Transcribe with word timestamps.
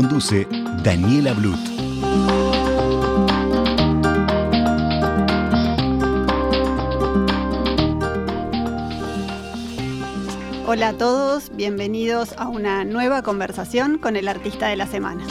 Conduce 0.00 0.46
Daniela 0.84 1.32
Blut. 1.34 1.58
Hola 10.68 10.90
a 10.90 10.92
todos, 10.92 11.50
bienvenidos 11.56 12.32
a 12.38 12.46
una 12.46 12.84
nueva 12.84 13.22
conversación 13.22 13.98
con 13.98 14.14
el 14.14 14.28
artista 14.28 14.68
de 14.68 14.76
la 14.76 14.86
semana. 14.86 15.26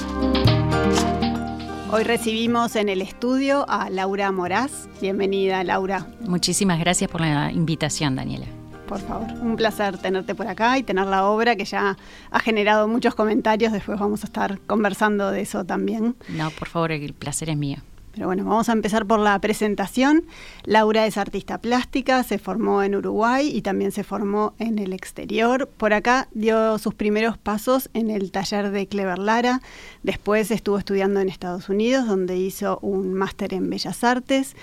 Hoy 1.90 2.04
recibimos 2.04 2.76
en 2.76 2.90
el 2.90 3.02
estudio 3.02 3.64
a 3.70 3.90
Laura 3.90 4.34
Moraz. 4.34 4.90
Bienvenida, 5.00 5.64
Laura. 5.64 6.08
Muchísimas 6.28 6.78
gracias 6.82 7.10
por 7.10 7.22
la 7.22 7.54
invitación, 7.54 8.18
Daniela. 8.18 8.57
Por 8.88 9.00
favor, 9.00 9.28
un 9.42 9.58
placer 9.58 9.98
tenerte 9.98 10.34
por 10.34 10.48
acá 10.48 10.78
y 10.78 10.84
tener 10.84 11.08
la 11.08 11.26
obra 11.26 11.56
que 11.56 11.66
ya 11.66 11.98
ha 12.32 12.40
generado 12.40 12.88
muchos 12.88 13.16
comentarios. 13.16 13.74
Después 13.74 14.00
vamos 14.00 14.24
a 14.24 14.28
estar 14.28 14.60
conversando 14.62 15.30
de 15.32 15.42
eso 15.42 15.66
también. 15.66 16.16
No, 16.30 16.50
por 16.52 16.70
favor, 16.70 16.92
el 16.92 17.14
placer 17.14 17.50
es 17.50 17.58
mío. 17.58 17.78
Pero 18.18 18.26
bueno, 18.26 18.46
vamos 18.46 18.68
a 18.68 18.72
empezar 18.72 19.06
por 19.06 19.20
la 19.20 19.40
presentación. 19.40 20.26
Laura 20.64 21.06
es 21.06 21.20
artista 21.20 21.60
plástica, 21.60 22.24
se 22.24 22.40
formó 22.40 22.82
en 22.82 22.96
Uruguay 22.96 23.56
y 23.56 23.62
también 23.62 23.92
se 23.92 24.04
formó 24.04 24.56
en 24.58 24.80
el 24.80 24.92
exterior. 24.92 25.70
Por 25.78 25.94
acá 25.94 26.28
dio 26.32 26.80
sus 26.80 26.96
primeros 26.96 27.38
pasos 27.38 27.92
en 27.94 28.10
el 28.10 28.32
taller 28.32 28.72
de 28.72 28.88
Clever 28.88 29.20
Lara. 29.20 29.62
Después 30.02 30.50
estuvo 30.50 30.80
estudiando 30.80 31.20
en 31.20 31.30
Estados 31.30 31.70
Unidos, 31.70 32.08
donde 32.08 32.38
hizo 32.38 32.80
un 32.82 33.14
máster 33.14 33.54
en 33.54 33.70
Bellas 33.70 34.04
Artes. 34.04 34.56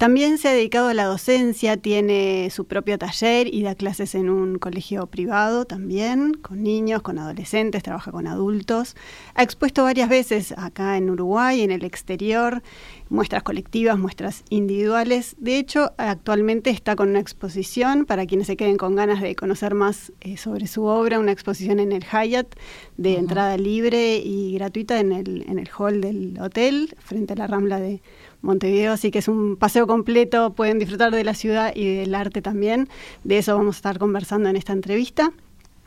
También 0.00 0.38
se 0.38 0.48
ha 0.48 0.52
dedicado 0.52 0.88
a 0.88 0.94
la 0.94 1.04
docencia, 1.04 1.76
tiene 1.76 2.48
su 2.48 2.64
propio 2.64 2.96
taller 2.96 3.52
y 3.52 3.62
da 3.62 3.74
clases 3.74 4.14
en 4.14 4.30
un 4.30 4.58
colegio 4.58 5.06
privado 5.08 5.66
también, 5.66 6.32
con 6.32 6.62
niños, 6.62 7.02
con 7.02 7.18
adolescentes, 7.18 7.82
trabaja 7.82 8.10
con 8.10 8.26
adultos. 8.26 8.96
Ha 9.34 9.42
expuesto 9.42 9.84
varias 9.84 10.08
veces 10.08 10.54
acá 10.56 10.96
en 10.96 11.10
Uruguay, 11.10 11.60
en 11.60 11.70
el 11.70 11.84
exterior, 11.84 12.62
muestras 13.10 13.42
colectivas, 13.42 13.98
muestras 13.98 14.42
individuales. 14.48 15.36
De 15.36 15.58
hecho, 15.58 15.92
actualmente 15.98 16.70
está 16.70 16.96
con 16.96 17.10
una 17.10 17.20
exposición 17.20 18.06
para 18.06 18.24
quienes 18.24 18.46
se 18.46 18.56
queden 18.56 18.78
con 18.78 18.96
ganas 18.96 19.20
de 19.20 19.36
conocer 19.36 19.74
más 19.74 20.14
eh, 20.22 20.38
sobre 20.38 20.66
su 20.66 20.84
obra, 20.84 21.18
una 21.18 21.32
exposición 21.32 21.78
en 21.78 21.92
el 21.92 22.04
Hyatt 22.04 22.54
de 22.96 23.18
entrada 23.18 23.58
libre 23.58 24.16
y 24.16 24.54
gratuita 24.54 24.98
en 24.98 25.12
el, 25.12 25.44
en 25.46 25.58
el 25.58 25.68
hall 25.78 26.00
del 26.00 26.38
hotel, 26.40 26.96
frente 27.00 27.34
a 27.34 27.36
la 27.36 27.46
Rambla 27.46 27.78
de 27.78 28.00
Montevideo, 28.42 28.92
así 28.92 29.10
que 29.10 29.18
es 29.18 29.28
un 29.28 29.56
paseo 29.56 29.86
completo, 29.86 30.54
pueden 30.54 30.78
disfrutar 30.78 31.12
de 31.12 31.24
la 31.24 31.34
ciudad 31.34 31.72
y 31.74 31.96
del 31.96 32.14
arte 32.14 32.42
también. 32.42 32.88
De 33.24 33.38
eso 33.38 33.56
vamos 33.56 33.76
a 33.76 33.78
estar 33.78 33.98
conversando 33.98 34.48
en 34.48 34.56
esta 34.56 34.72
entrevista. 34.72 35.32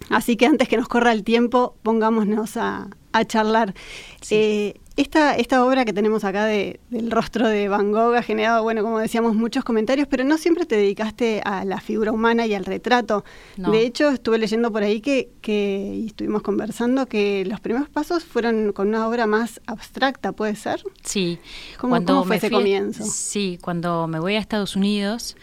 Así 0.10 0.36
que 0.36 0.46
antes 0.46 0.68
que 0.68 0.78
nos 0.78 0.88
corra 0.88 1.12
el 1.12 1.24
tiempo, 1.24 1.76
pongámonos 1.84 2.58
a, 2.58 2.88
a 3.12 3.26
charlar. 3.26 3.74
Sí. 4.22 4.36
Eh, 4.36 4.74
esta, 4.96 5.36
esta 5.36 5.66
obra 5.66 5.86
que 5.86 5.94
tenemos 5.94 6.24
acá 6.24 6.46
de, 6.46 6.80
del 6.92 7.10
rostro 7.10 7.48
de 7.48 7.68
Van 7.68 7.92
Gogh 7.92 8.14
ha 8.16 8.22
generado, 8.22 8.62
bueno, 8.62 8.84
como 8.84 9.00
decíamos, 9.00 9.34
muchos 9.34 9.64
comentarios, 9.64 10.08
pero 10.08 10.24
no 10.24 10.38
siempre 10.38 10.68
te 10.68 10.76
dedicaste 10.76 11.42
a 11.44 11.66
la 11.66 11.80
figura 11.82 12.12
humana 12.12 12.46
y 12.46 12.54
al 12.54 12.64
retrato. 12.64 13.26
No. 13.58 13.72
De 13.72 13.82
hecho, 13.88 14.10
estuve 14.10 14.38
leyendo 14.38 14.72
por 14.72 14.84
ahí 14.84 15.02
que, 15.02 15.32
que, 15.42 15.94
y 15.96 16.06
estuvimos 16.08 16.44
conversando, 16.44 17.08
que 17.08 17.44
los 17.46 17.60
primeros 17.60 17.90
pasos 17.90 18.24
fueron 18.24 18.72
con 18.72 18.90
una 18.90 19.08
obra 19.08 19.26
más 19.26 19.60
abstracta, 19.66 20.32
¿puede 20.34 20.56
ser? 20.56 20.84
Sí. 21.04 21.40
¿Cómo, 21.80 21.96
cómo 22.06 22.24
fue 22.26 22.36
ese 22.36 22.50
fui- 22.50 22.58
comienzo? 22.60 23.04
Sí, 23.04 23.58
cuando 23.64 24.06
me 24.08 24.20
voy 24.20 24.36
a 24.36 24.40
Estados 24.40 24.76
Unidos, 24.76 25.36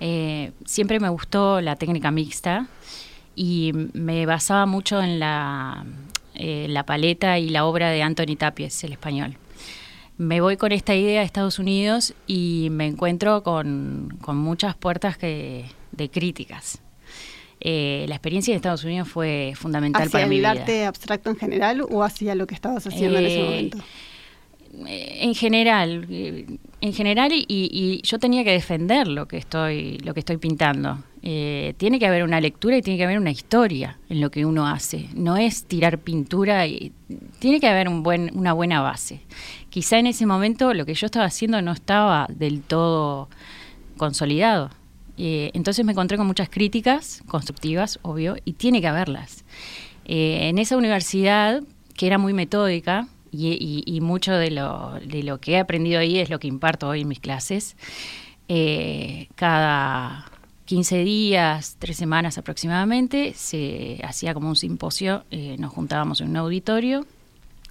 eh, 0.00 0.52
siempre 0.64 0.98
me 0.98 1.10
gustó 1.10 1.60
la 1.60 1.76
técnica 1.76 2.10
mixta 2.10 2.68
y 3.36 3.72
me 3.92 4.26
basaba 4.26 4.66
mucho 4.66 5.02
en 5.02 5.18
la, 5.18 5.84
eh, 6.34 6.66
la 6.68 6.84
paleta 6.86 7.38
y 7.38 7.48
la 7.48 7.64
obra 7.64 7.90
de 7.90 8.02
Anthony 8.02 8.36
Tapies, 8.38 8.84
el 8.84 8.92
español. 8.92 9.36
Me 10.16 10.40
voy 10.40 10.56
con 10.56 10.70
esta 10.72 10.94
idea 10.94 11.22
a 11.22 11.24
Estados 11.24 11.58
Unidos 11.58 12.14
y 12.26 12.68
me 12.70 12.86
encuentro 12.86 13.42
con, 13.42 14.16
con 14.22 14.36
muchas 14.36 14.76
puertas 14.76 15.18
que, 15.18 15.64
de 15.92 16.08
críticas. 16.10 16.80
Eh, 17.60 18.04
la 18.08 18.14
experiencia 18.16 18.52
en 18.52 18.56
Estados 18.56 18.84
Unidos 18.84 19.08
fue 19.08 19.54
fundamental 19.56 20.02
¿Hacia 20.02 20.12
para 20.12 20.26
mi 20.26 20.36
el 20.36 20.40
vida. 20.42 20.50
arte 20.50 20.84
abstracto 20.84 21.30
en 21.30 21.36
general 21.36 21.82
o 21.90 22.02
hacia 22.04 22.34
lo 22.34 22.46
que 22.46 22.54
estabas 22.54 22.86
haciendo 22.86 23.18
en 23.18 23.26
ese 23.26 23.40
Eh, 23.40 23.44
momento? 23.44 23.78
En 24.86 25.34
general 25.34 26.06
eh, 26.10 26.58
en 26.80 26.92
general 26.92 27.32
y, 27.32 27.44
y 27.48 28.02
yo 28.02 28.18
tenía 28.18 28.44
que 28.44 28.50
defender 28.50 29.08
lo 29.08 29.26
que 29.26 29.38
estoy 29.38 29.98
lo 29.98 30.12
que 30.14 30.20
estoy 30.20 30.36
pintando. 30.36 30.98
Eh, 31.22 31.72
tiene 31.78 31.98
que 31.98 32.06
haber 32.06 32.22
una 32.22 32.38
lectura 32.38 32.76
y 32.76 32.82
tiene 32.82 32.98
que 32.98 33.04
haber 33.04 33.18
una 33.18 33.30
historia 33.30 33.98
en 34.10 34.20
lo 34.20 34.30
que 34.30 34.44
uno 34.44 34.66
hace. 34.66 35.08
No 35.14 35.38
es 35.38 35.64
tirar 35.64 35.98
pintura 35.98 36.66
y 36.66 36.92
tiene 37.38 37.60
que 37.60 37.66
haber 37.66 37.88
un 37.88 38.02
buen 38.02 38.30
una 38.34 38.52
buena 38.52 38.82
base. 38.82 39.22
Quizá 39.70 39.98
en 39.98 40.06
ese 40.06 40.26
momento 40.26 40.74
lo 40.74 40.84
que 40.84 40.92
yo 40.92 41.06
estaba 41.06 41.24
haciendo 41.24 41.62
no 41.62 41.72
estaba 41.72 42.26
del 42.28 42.60
todo 42.60 43.30
consolidado. 43.96 44.68
Eh, 45.16 45.50
entonces 45.54 45.86
me 45.86 45.92
encontré 45.92 46.18
con 46.18 46.26
muchas 46.26 46.50
críticas 46.50 47.22
constructivas 47.26 47.98
obvio 48.02 48.36
y 48.44 48.52
tiene 48.52 48.82
que 48.82 48.88
haberlas. 48.88 49.46
Eh, 50.04 50.48
en 50.50 50.58
esa 50.58 50.76
universidad 50.76 51.62
que 51.94 52.06
era 52.06 52.18
muy 52.18 52.34
metódica 52.34 53.08
y, 53.36 54.00
mucho 54.00 54.32
de 54.32 54.50
lo, 54.50 54.98
de 55.04 55.22
lo 55.22 55.40
que 55.40 55.52
he 55.52 55.58
aprendido 55.58 56.00
ahí 56.00 56.18
es 56.18 56.30
lo 56.30 56.38
que 56.38 56.48
imparto 56.48 56.88
hoy 56.88 57.02
en 57.02 57.08
mis 57.08 57.20
clases. 57.20 57.76
Eh, 58.48 59.28
cada 59.34 60.26
15 60.66 61.04
días, 61.04 61.76
tres 61.78 61.96
semanas 61.96 62.38
aproximadamente, 62.38 63.34
se 63.34 64.00
hacía 64.02 64.34
como 64.34 64.48
un 64.48 64.56
simposio, 64.56 65.24
eh, 65.30 65.56
nos 65.58 65.72
juntábamos 65.72 66.20
en 66.20 66.30
un 66.30 66.36
auditorio, 66.36 67.06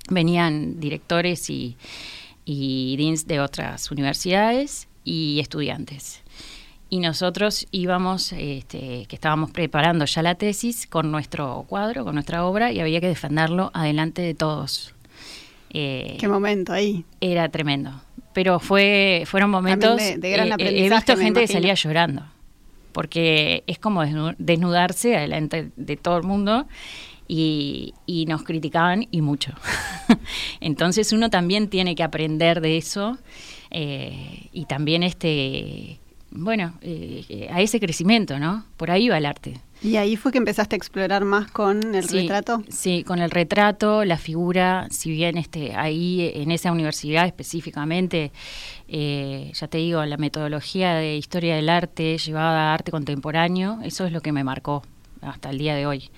venían 0.10 0.80
directores 0.80 1.50
y, 1.50 1.78
de 2.46 3.40
otras 3.40 3.90
universidades 3.90 4.88
y 5.04 5.40
estudiantes. 5.40 6.22
Y 6.90 7.00
nosotros 7.00 7.66
íbamos, 7.72 8.34
este, 8.34 9.06
que 9.08 9.16
estábamos 9.16 9.50
preparando 9.50 10.06
ya 10.06 10.22
la 10.22 10.36
tesis 10.36 10.86
con 10.86 11.10
nuestro 11.10 11.66
cuadro, 11.68 12.04
con 12.04 12.16
nuestra 12.16 12.46
obra, 12.46 12.72
y 12.72 12.80
había 12.80 13.02
que 13.02 13.08
defenderlo 13.08 13.72
adelante 13.74 14.22
de 14.22 14.36
todos. 14.36 14.93
Eh, 15.74 16.18
¿Qué 16.20 16.28
momento 16.28 16.72
ahí? 16.74 17.04
era 17.20 17.50
tremendo. 17.50 18.02
Pero 18.34 18.60
fue, 18.60 19.24
fueron 19.26 19.50
momentos. 19.50 19.98
de- 19.98 20.18
de 20.18 20.30
gran 20.32 20.48
eh, 20.48 20.50
he 20.50 20.54
aprendizaje, 20.54 20.96
visto 20.96 21.18
me 21.18 21.24
gente 21.26 21.42
que 21.42 21.48
salía 21.48 21.74
llorando. 21.74 22.26
Porque 22.92 23.64
es 23.68 23.80
como 23.80 24.04
desnu- 24.04 24.36
desnudarse 24.38 25.16
adelante 25.18 25.72
de 25.76 25.98
todo 25.98 26.18
el 26.18 26.24
mundo 26.24 26.68
y, 27.28 27.94
y 28.06 28.26
nos 28.28 28.44
criticaban 28.44 29.08
y 29.10 29.22
mucho. 29.22 29.54
Entonces 30.62 31.12
uno 31.14 31.30
también 31.30 31.70
tiene 31.70 31.96
que 31.96 32.04
aprender 32.04 32.62
de 32.62 32.78
eso 32.78 33.18
eh, 33.72 34.48
y 34.52 34.66
también 34.66 35.04
este. 35.04 36.00
Bueno, 36.36 36.74
eh, 36.82 37.48
a 37.52 37.62
ese 37.62 37.80
crecimiento, 37.80 38.40
¿no? 38.40 38.66
Por 38.78 38.90
ahí 38.90 39.08
va 39.10 39.18
el 39.20 39.26
arte. 39.28 39.60
Y 39.84 39.98
ahí 39.98 40.16
fue 40.16 40.32
que 40.32 40.38
empezaste 40.38 40.76
a 40.76 40.78
explorar 40.78 41.26
más 41.26 41.52
con 41.52 41.94
el 41.94 42.08
Sí, 42.08 42.22
retrato. 42.22 42.64
Sí, 42.70 43.04
con 43.04 43.20
el 43.20 43.30
retrato, 43.30 44.06
la 44.06 44.18
figura, 44.18 44.88
si 44.90 45.12
bien 45.12 45.38
este, 45.38 45.76
ahí 45.76 46.32
en 46.36 46.52
esa 46.52 46.72
universidad 46.72 47.26
específicamente, 47.26 48.32
eh, 48.88 49.52
ya 49.54 49.68
te 49.68 49.80
digo, 49.80 50.06
la 50.06 50.16
metodología 50.16 50.94
de 50.96 51.18
historia 51.18 51.56
del 51.56 51.68
arte 51.68 52.18
llevada 52.18 52.72
a 52.72 52.74
arte 52.74 52.92
contemporáneo, 52.92 53.80
eso 53.84 54.06
es 54.06 54.14
lo 54.14 54.22
que 54.22 54.32
me 54.32 54.46
marcó 54.46 54.84
hasta 55.22 55.50
el 55.50 55.58
día 55.58 55.76
de 55.76 55.86
hoy. 55.86 56.10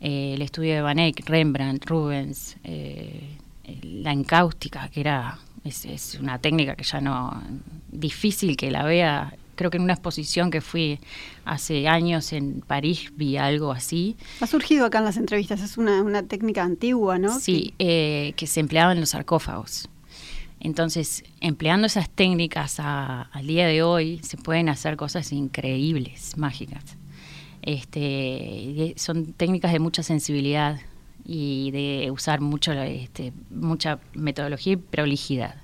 Eh, 0.00 0.34
el 0.34 0.42
estudio 0.42 0.74
de 0.74 0.82
Van 0.82 0.98
Eyck, 0.98 1.26
Rembrandt, 1.26 1.86
Rubens, 1.86 2.56
eh, 2.62 3.38
la 3.82 4.12
encáustica, 4.12 4.88
que 4.90 5.00
era 5.00 5.38
es, 5.64 5.84
es 5.84 6.18
una 6.20 6.38
técnica 6.38 6.76
que 6.76 6.84
ya 6.84 7.00
no, 7.00 7.42
difícil 7.90 8.56
que 8.56 8.70
la 8.70 8.84
vea 8.84 9.34
creo 9.58 9.70
que 9.70 9.76
en 9.76 9.82
una 9.82 9.94
exposición 9.94 10.50
que 10.52 10.60
fui 10.60 11.00
hace 11.44 11.88
años 11.88 12.32
en 12.32 12.60
París 12.60 13.12
vi 13.16 13.36
algo 13.36 13.72
así. 13.72 14.16
Ha 14.40 14.46
surgido 14.46 14.86
acá 14.86 14.98
en 14.98 15.04
las 15.04 15.16
entrevistas, 15.16 15.60
es 15.60 15.76
una, 15.76 16.02
una 16.02 16.22
técnica 16.22 16.62
antigua, 16.62 17.18
¿no? 17.18 17.40
Sí, 17.40 17.74
eh, 17.80 18.34
que 18.36 18.46
se 18.46 18.60
empleaba 18.60 18.92
en 18.92 19.00
los 19.00 19.10
sarcófagos. 19.10 19.88
Entonces, 20.60 21.24
empleando 21.40 21.88
esas 21.88 22.08
técnicas 22.08 22.78
al 22.80 23.46
día 23.46 23.66
de 23.66 23.82
hoy, 23.82 24.20
se 24.22 24.36
pueden 24.36 24.68
hacer 24.68 24.96
cosas 24.96 25.32
increíbles, 25.32 26.36
mágicas. 26.36 26.84
Este, 27.62 28.94
son 28.96 29.32
técnicas 29.32 29.72
de 29.72 29.80
mucha 29.80 30.02
sensibilidad 30.04 30.80
y 31.24 31.70
de 31.72 32.10
usar 32.12 32.40
mucho, 32.40 32.72
este, 32.72 33.32
mucha 33.50 33.98
metodología 34.14 34.74
y 34.74 34.76
prolijidad. 34.76 35.56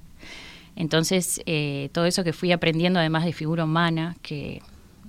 Entonces, 0.76 1.40
eh, 1.46 1.90
todo 1.92 2.06
eso 2.06 2.24
que 2.24 2.32
fui 2.32 2.52
aprendiendo, 2.52 2.98
además 2.98 3.24
de 3.24 3.32
figura 3.32 3.64
humana, 3.64 4.16
que 4.22 4.60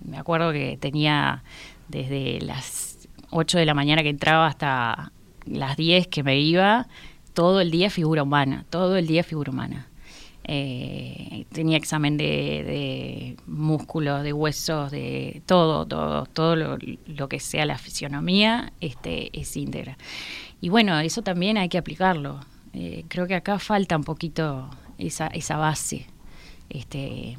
me 0.04 0.18
acuerdo 0.18 0.52
que 0.52 0.78
tenía 0.80 1.44
desde 1.88 2.40
las 2.42 3.08
8 3.32 3.58
de 3.58 3.66
la 3.66 3.74
mañana 3.74 4.04
que 4.04 4.10
entraba 4.10 4.48
hasta 4.48 5.12
las 5.46 5.78
10 5.78 6.08
que 6.08 6.24
me 6.24 6.40
iba, 6.40 6.88
todo 7.34 7.62
el 7.62 7.72
día 7.72 7.90
figura 7.90 8.24
humana, 8.24 8.66
todo 8.70 8.98
el 8.98 9.08
día 9.08 9.24
figura 9.24 9.52
humana. 9.52 9.88
Eh, 10.48 11.46
tenía 11.52 11.78
examen 11.78 12.18
de, 12.18 13.36
músculos, 13.48 14.24
de 14.24 14.32
huesos, 14.32 14.92
de 14.92 15.42
todo, 15.48 15.88
todo, 15.88 16.26
todo 16.28 16.56
lo, 16.56 17.28
que 17.28 17.40
sea 17.40 17.66
la 17.66 17.80
fisionomía, 17.80 18.72
este, 18.80 19.38
es 19.38 19.58
íntegra. 19.58 19.98
Y 20.62 20.70
bueno, 20.70 21.00
eso 21.00 21.24
también 21.24 21.58
hay 21.58 21.68
que 21.68 21.80
aplicarlo. 21.80 22.40
Eh, 22.74 23.06
creo 23.08 23.26
que 23.26 23.36
acá 23.36 23.58
falta 23.58 23.98
un 23.98 24.04
poquito 24.04 24.70
esa, 24.98 25.28
esa 25.28 25.58
base. 25.58 26.08
Este, 26.70 27.38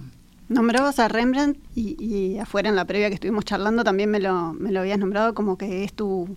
Nombrabas 0.48 1.00
a 1.00 1.08
Rembrandt 1.08 1.58
y, 1.74 2.38
afuera 2.38 2.68
en 2.68 2.76
la 2.76 2.84
previa 2.84 3.08
que 3.08 3.14
estuvimos 3.14 3.44
charlando 3.44 3.82
también 3.82 4.10
me 4.10 4.20
lo, 4.20 4.52
me 4.52 4.70
lo 4.70 4.80
habías 4.80 4.98
nombrado 4.98 5.34
como 5.34 5.58
que 5.58 5.82
es 5.82 5.92
tu 5.92 6.36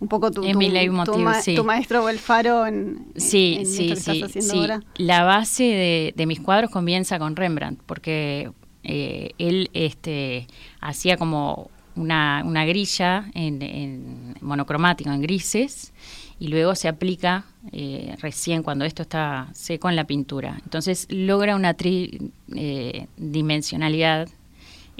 un 0.00 0.08
poco 0.08 0.30
tu, 0.30 0.40
tu, 0.40 1.64
maestro 1.64 2.04
o 2.04 2.08
el 2.08 2.18
faro 2.18 2.66
en, 2.66 3.12
sí, 3.16 3.64
sí, 3.66 3.94
sí, 3.96 4.24
sí. 4.40 4.66
La 4.96 5.24
base 5.24 6.12
de, 6.16 6.26
mis 6.26 6.40
cuadros 6.40 6.70
comienza 6.70 7.18
con 7.18 7.36
Rembrandt, 7.36 7.82
porque 7.84 8.50
eh, 8.82 9.32
él 9.36 9.68
este, 9.74 10.46
hacía 10.80 11.18
como 11.18 11.70
una, 11.96 12.42
una 12.46 12.64
grilla 12.64 13.30
en, 13.34 13.60
en, 13.60 14.34
monocromático, 14.40 15.10
en 15.10 15.20
grises, 15.20 15.92
y 16.40 16.48
luego 16.48 16.74
se 16.74 16.88
aplica 16.88 17.44
eh, 17.70 18.16
recién 18.20 18.64
cuando 18.64 18.84
esto 18.86 19.02
está 19.02 19.50
seco 19.52 19.90
en 19.90 19.96
la 19.96 20.06
pintura. 20.06 20.58
Entonces 20.64 21.06
logra 21.10 21.54
una 21.54 21.74
tridimensionalidad 21.74 24.26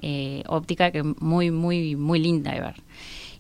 eh, 0.03 0.43
óptica 0.47 0.91
que 0.91 1.03
muy, 1.03 1.51
muy, 1.51 1.97
muy 1.97 2.19
linda 2.19 2.53
de 2.53 2.61
ver. 2.61 2.75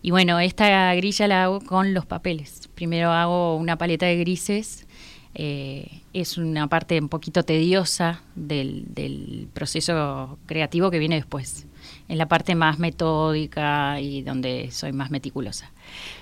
Y 0.02 0.12
bueno, 0.12 0.40
esta 0.40 0.94
grilla 0.94 1.28
la 1.28 1.44
hago 1.44 1.60
con 1.60 1.92
los 1.92 2.06
papeles. 2.06 2.70
Primero 2.74 3.10
hago 3.10 3.56
una 3.56 3.76
paleta 3.76 4.06
de 4.06 4.16
grises. 4.16 4.86
Eh, 5.34 6.00
es 6.14 6.38
una 6.38 6.68
parte 6.68 6.98
un 6.98 7.10
poquito 7.10 7.42
tediosa 7.42 8.22
del, 8.34 9.46
proceso 9.52 10.38
creativo 10.46 10.90
que 10.90 10.98
viene 10.98 11.16
después. 11.16 11.66
Es 12.10 12.16
la 12.16 12.26
parte 12.26 12.56
más 12.56 12.80
metódica 12.80 14.00
y 14.00 14.22
donde 14.22 14.72
soy 14.72 14.92
más 14.92 15.12
meticulosa. 15.12 15.70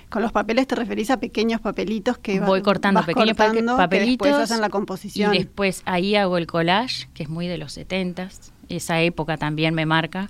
Con 0.09 0.21
los 0.21 0.31
papeles 0.31 0.67
te 0.67 0.75
referís 0.75 1.09
a 1.09 1.19
pequeños 1.19 1.61
papelitos 1.61 2.19
que 2.19 2.39
voy 2.39 2.61
cortando 2.61 3.03
pequeños 3.03 3.35
papelitos 3.35 3.87
que 3.89 3.99
después 4.05 4.33
hacen 4.35 4.61
la 4.61 4.69
composición. 4.69 5.33
Y 5.33 5.39
después 5.39 5.81
ahí 5.85 6.15
hago 6.15 6.37
el 6.37 6.45
collage, 6.45 7.09
que 7.15 7.23
es 7.23 7.29
muy 7.29 7.47
de 7.47 7.57
los 7.57 7.73
70 7.73 8.29
Esa 8.69 9.01
época 9.01 9.37
también 9.37 9.73
me 9.73 9.87
marca. 9.87 10.29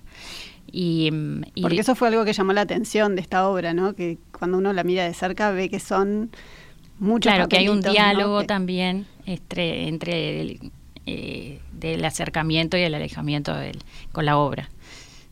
Y, 0.72 1.12
Porque 1.62 1.82
eso 1.82 1.94
fue 1.94 2.08
algo 2.08 2.24
que 2.24 2.32
llamó 2.32 2.54
la 2.54 2.62
atención 2.62 3.18
de 3.18 3.22
esta 3.22 3.46
obra, 3.50 3.74
¿no? 3.74 3.96
Que 3.96 4.18
cuando 4.32 4.60
uno 4.60 4.72
la 4.72 4.86
mira 4.86 5.04
de 5.04 5.14
cerca 5.14 5.52
ve 5.52 5.70
que 5.70 5.82
son 5.82 6.32
muchos 7.00 7.34
Claro, 7.34 7.50
que 7.50 7.58
hay 7.58 7.68
un 7.68 7.82
diálogo 7.82 8.46
también 8.46 9.08
entre, 9.26 9.90
entre 9.90 10.40
el, 10.40 10.72
eh, 11.06 11.60
del 11.74 12.06
acercamiento 12.06 12.78
y 12.78 12.82
el 12.82 12.94
alejamiento 12.94 13.54
del, 13.56 13.80
con 14.14 14.26
la 14.26 14.38
obra. 14.38 14.70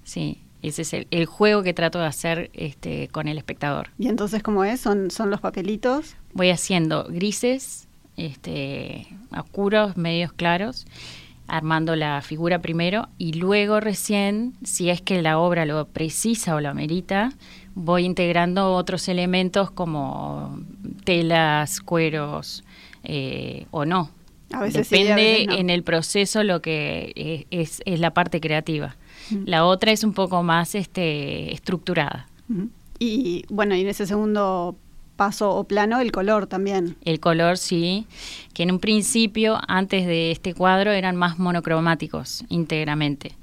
Sí, 0.07 0.41
ese 0.61 0.83
es 0.83 0.93
el, 1.11 1.25
juego 1.25 1.63
que 1.63 1.73
trato 1.73 1.99
de 1.99 2.05
hacer 2.05 2.49
este, 2.53 3.09
con 3.09 3.27
el 3.27 3.37
espectador. 3.37 3.89
¿Y 3.99 4.07
entonces 4.07 4.41
cómo 4.41 4.63
es? 4.63 4.79
¿Son, 4.79 5.11
son 5.11 5.29
los 5.29 5.41
papelitos? 5.41 6.15
Voy 6.31 6.49
haciendo 6.49 7.03
grises, 7.09 7.89
este, 8.15 9.05
oscuros, 9.37 9.97
medios 9.97 10.31
claros 10.31 10.85
armando 11.49 11.95
la 11.95 12.21
figura 12.21 12.59
primero 12.59 13.07
y 13.17 13.33
luego 13.33 13.79
recién, 13.79 14.53
si 14.63 14.89
es 14.89 15.01
que 15.01 15.21
la 15.21 15.39
obra 15.39 15.65
lo 15.65 15.87
precisa 15.87 16.55
o 16.55 16.61
lo 16.61 16.69
amerita, 16.69 17.31
voy 17.73 18.03
integrando 18.03 18.73
otros 18.73 19.07
elementos 19.07 19.71
como 19.71 20.59
telas, 21.05 21.79
cueros 21.79 22.63
eh, 23.03 23.65
o 23.71 23.85
no. 23.85 24.11
A 24.51 24.61
veces 24.61 24.89
Depende 24.89 25.47
en 25.49 25.69
el 25.69 25.83
proceso 25.83 26.43
lo 26.43 26.61
que 26.61 27.45
es, 27.51 27.81
es, 27.85 27.99
la 27.99 28.11
parte 28.11 28.39
creativa. 28.39 28.95
La 29.45 29.65
otra 29.65 29.91
es 29.91 30.03
un 30.03 30.13
poco 30.13 30.41
más 30.41 30.73
este, 30.73 31.53
estructurada. 31.53 32.27
Y 32.97 33.43
bueno, 33.49 33.75
y 33.75 33.81
en 33.81 33.87
ese 33.87 34.05
segundo 34.05 34.77
paso 35.17 35.53
o 35.53 35.65
plano 35.65 35.99
el 35.99 36.13
color 36.13 36.47
también. 36.47 36.95
El 37.03 37.19
color, 37.19 37.57
sí, 37.57 38.05
que 38.53 38.63
en 38.63 38.71
un 38.71 38.79
principio, 38.79 39.59
antes 39.67 40.05
de 40.05 40.31
este 40.31 40.53
cuadro, 40.53 40.91
eran 40.91 41.17
más 41.17 41.37
monocromáticos 41.39 42.45
íntegramente. 42.47 43.33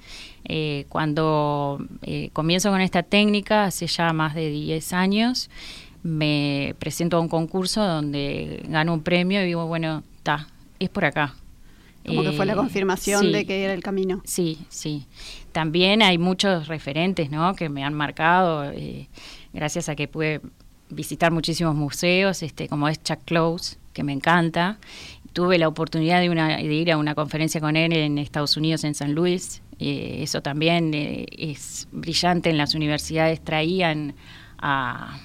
Eh, 0.46 0.86
cuando 0.88 1.84
eh, 2.02 2.30
comienzo 2.32 2.70
con 2.70 2.80
esta 2.80 3.02
técnica, 3.02 3.64
hace 3.64 3.86
ya 3.86 4.12
más 4.12 4.34
de 4.34 4.48
10 4.48 4.92
años, 4.92 5.50
me 6.02 6.74
presento 6.78 7.16
a 7.16 7.20
un 7.20 7.28
concurso 7.28 7.82
donde 7.84 8.62
gano 8.68 8.94
un 8.94 9.02
premio 9.02 9.42
y 9.42 9.46
digo, 9.46 9.66
bueno, 9.66 10.02
está, 10.16 10.48
es 10.79 10.88
por 10.88 11.05
acá. 11.05 11.35
Como 12.06 12.23
que 12.23 12.32
fue 12.32 12.44
la 12.44 12.53
eh, 12.53 12.56
confirmación 12.56 13.32
de 13.32 13.47
que 13.47 13.65
era 13.65 13.73
el 13.73 13.82
camino. 13.82 14.21
Sí, 14.25 14.59
sí. 14.69 15.06
También 15.53 16.03
hay 16.03 16.19
muchos 16.19 16.69
referentes, 16.69 17.31
¿no? 17.31 17.55
Que 17.55 17.71
me 17.71 17.82
han 17.82 17.94
marcado, 17.94 18.71
gracias 19.55 19.88
a 19.88 19.97
que 19.97 20.06
pude 20.06 20.43
visitar 20.91 21.32
muchísimos 21.32 21.75
museos, 21.75 22.43
este, 22.43 22.69
como 22.69 22.88
es 22.88 23.03
Chuck 23.03 23.21
Close, 23.25 23.76
que 23.93 24.03
me 24.03 24.12
encanta. 24.12 24.79
Tuve 25.32 25.59
la 25.59 25.67
oportunidad 25.69 26.21
de, 26.21 26.31
una, 26.31 26.56
de 26.56 26.62
ir 26.62 26.93
a 26.93 26.97
una 26.97 27.15
conferencia 27.15 27.61
con 27.61 27.76
él 27.76 27.93
en 27.93 28.19
Estados 28.19 28.56
Unidos, 28.56 28.85
en 28.85 28.94
San 28.94 29.15
Luis. 29.15 29.62
Eh, 29.79 30.19
eso 30.21 30.43
también 30.43 30.94
eh, 30.94 31.26
es 31.31 31.88
brillante. 31.91 32.50
En 32.50 32.59
las 32.59 32.75
universidades 32.75 33.43
traían 33.43 34.15
a, 34.59 35.19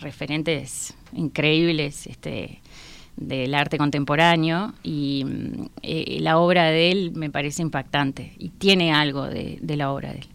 referentes 0.00 0.94
increíbles 1.12 2.06
este, 2.06 2.60
del 3.28 3.54
arte 3.54 3.78
contemporáneo 3.78 4.72
y 4.82 5.24
eh, 5.82 6.18
la 6.20 6.38
obra 6.38 6.64
de 6.66 6.90
él 6.90 7.12
me 7.14 7.30
parece 7.30 7.62
impactante 7.62 8.34
y 8.38 8.50
tiene 8.50 8.92
algo 8.92 9.26
de 9.26 9.76
la 9.76 9.92
obra 9.92 10.12
de 10.12 10.18
él. 10.18 10.28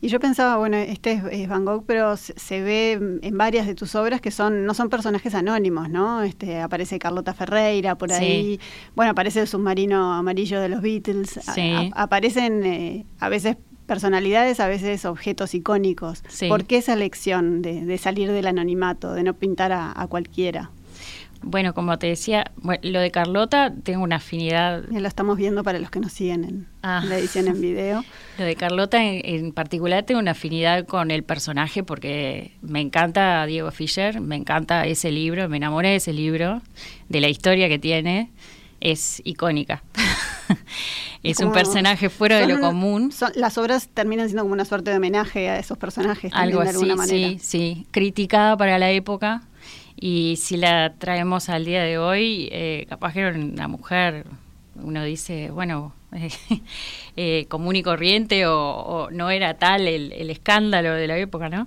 Y 0.00 0.08
yo 0.08 0.20
pensaba, 0.20 0.56
bueno, 0.56 0.76
este 0.76 1.20
es, 1.30 1.48
Van 1.48 1.64
Gogh, 1.64 1.84
pero 1.86 2.16
se, 2.16 2.62
ve 2.62 2.92
en 3.22 3.38
varias 3.38 3.66
de 3.66 3.74
tus 3.74 3.94
obras 3.94 4.20
que 4.20 4.30
son 4.30 4.64
no 4.64 4.74
son 4.74 4.88
personajes 4.88 5.34
anónimos, 5.34 5.90
¿no? 5.90 6.22
Este 6.22 6.60
aparece 6.60 6.98
Carlota 6.98 7.34
Ferreira 7.34 7.96
por 7.96 8.12
ahí, 8.12 8.60
bueno, 8.94 9.12
aparece 9.12 9.40
el 9.40 9.48
submarino 9.48 10.14
amarillo 10.14 10.60
de 10.60 10.68
los 10.68 10.80
Beatles, 10.80 11.40
aparecen 11.94 12.64
eh, 12.64 13.04
a 13.18 13.28
veces 13.28 13.56
personalidades, 13.86 14.60
a 14.60 14.68
veces 14.68 15.04
objetos 15.04 15.54
icónicos. 15.54 16.22
¿Por 16.48 16.64
qué 16.64 16.78
esa 16.78 16.92
elección 16.92 17.62
de, 17.62 17.98
salir 17.98 18.30
del 18.32 18.46
anonimato, 18.46 19.12
de 19.12 19.22
no 19.22 19.34
pintar 19.34 19.72
a 19.72 20.06
cualquiera? 20.08 20.70
Bueno, 21.48 21.74
como 21.74 21.96
te 21.96 22.08
decía, 22.08 22.50
lo 22.82 22.98
de 22.98 23.10
Carlota 23.12 23.72
tengo 23.84 24.02
una 24.02 24.16
afinidad. 24.16 24.82
Lo 24.90 25.06
estamos 25.06 25.36
viendo 25.36 25.62
para 25.62 25.78
los 25.78 25.90
que 25.90 26.00
nos 26.00 26.12
siguen 26.12 26.42
en 26.42 26.66
ah. 26.82 27.04
la 27.06 27.18
edición 27.18 27.46
en 27.46 27.60
video. 27.60 28.04
Lo 28.38 28.44
de 28.44 28.56
Carlota 28.56 28.98
en, 29.00 29.52
particular 29.52 30.02
tengo 30.02 30.18
una 30.18 30.32
afinidad 30.32 30.86
con 30.86 31.12
el 31.12 31.22
personaje 31.22 31.84
porque 31.84 32.56
me 32.62 32.80
encanta 32.80 33.46
Diego 33.46 33.70
Fischer, 33.70 34.20
me 34.20 34.34
encanta 34.34 34.86
ese 34.86 35.12
libro, 35.12 35.48
me 35.48 35.58
enamoré 35.58 35.90
de 35.90 35.96
ese 35.96 36.12
libro, 36.12 36.62
de 37.08 37.20
la 37.20 37.28
historia 37.28 37.68
que 37.68 37.78
tiene, 37.78 38.32
es 38.80 39.22
icónica. 39.24 39.84
es 41.22 41.38
un 41.38 41.52
personaje 41.52 42.10
fuera 42.10 42.40
de 42.40 42.48
lo 42.48 42.58
común. 42.58 43.12
las 43.36 43.56
obras 43.56 43.88
terminan 43.94 44.26
siendo 44.26 44.42
como 44.42 44.52
una 44.52 44.64
suerte 44.64 44.90
de 44.90 44.96
homenaje 44.96 45.48
a 45.48 45.60
esos 45.60 45.78
personajes. 45.78 46.32
Algo 46.34 46.60
de 46.64 46.70
alguna 46.70 46.96
manera. 46.96 47.28
sí, 47.28 47.38
sí. 47.40 47.86
Criticada 47.92 48.56
para 48.56 48.80
la 48.80 48.90
época 48.90 49.42
y 49.98 50.36
si 50.36 50.56
la 50.56 50.94
traemos 50.98 51.48
al 51.48 51.64
día 51.64 51.82
de 51.82 51.98
hoy, 51.98 52.48
eh, 52.52 52.86
capaz 52.88 53.14
que 53.14 53.20
era 53.20 53.38
una 53.38 53.68
mujer, 53.68 54.26
uno 54.76 55.02
dice, 55.04 55.50
bueno, 55.50 55.94
eh, 57.16 57.46
común 57.48 57.76
y 57.76 57.82
corriente 57.82 58.46
o, 58.46 59.08
no 59.10 59.30
era 59.30 59.54
tal 59.54 59.86
el, 59.88 60.30
escándalo 60.30 60.92
de 60.92 61.06
la 61.06 61.18
época, 61.18 61.48
¿no? 61.48 61.66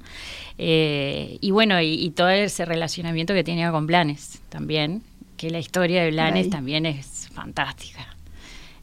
Eh, 0.57 1.37
y 1.41 1.51
bueno, 1.51 1.81
y, 1.81 2.09
todo 2.11 2.29
ese 2.29 2.65
relacionamiento 2.65 3.33
que 3.33 3.43
tenía 3.43 3.71
con 3.71 3.87
Blanes 3.87 4.41
también, 4.49 5.01
que 5.37 5.49
la 5.49 5.59
historia 5.59 6.03
de 6.03 6.11
Blanes 6.11 6.49
también 6.49 6.85
es 6.85 7.29
fantástica. 7.33 8.15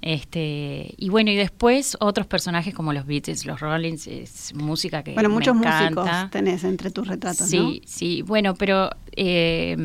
Este, 0.03 0.95
y 0.97 1.09
bueno, 1.09 1.31
y 1.31 1.37
después 1.37 1.97
otros 2.01 2.27
personajes 2.27 2.75
como 2.75 2.93
los 2.93 3.07
Beatles, 3.07 3.47
los 3.47 3.61
Rollins, 3.61 4.07
es 4.07 4.55
música 4.55 5.03
que 5.03 5.15
Bueno, 5.15 5.31
muchos 5.31 5.57
músicos 5.57 6.09
tenés 6.31 6.65
entre 6.65 6.91
tus 6.91 7.09
retratos, 7.09 7.49
Sí, 7.49 7.83
sí, 7.87 8.23
bueno, 8.23 8.55
pero 8.55 8.91
eh, 9.17 9.77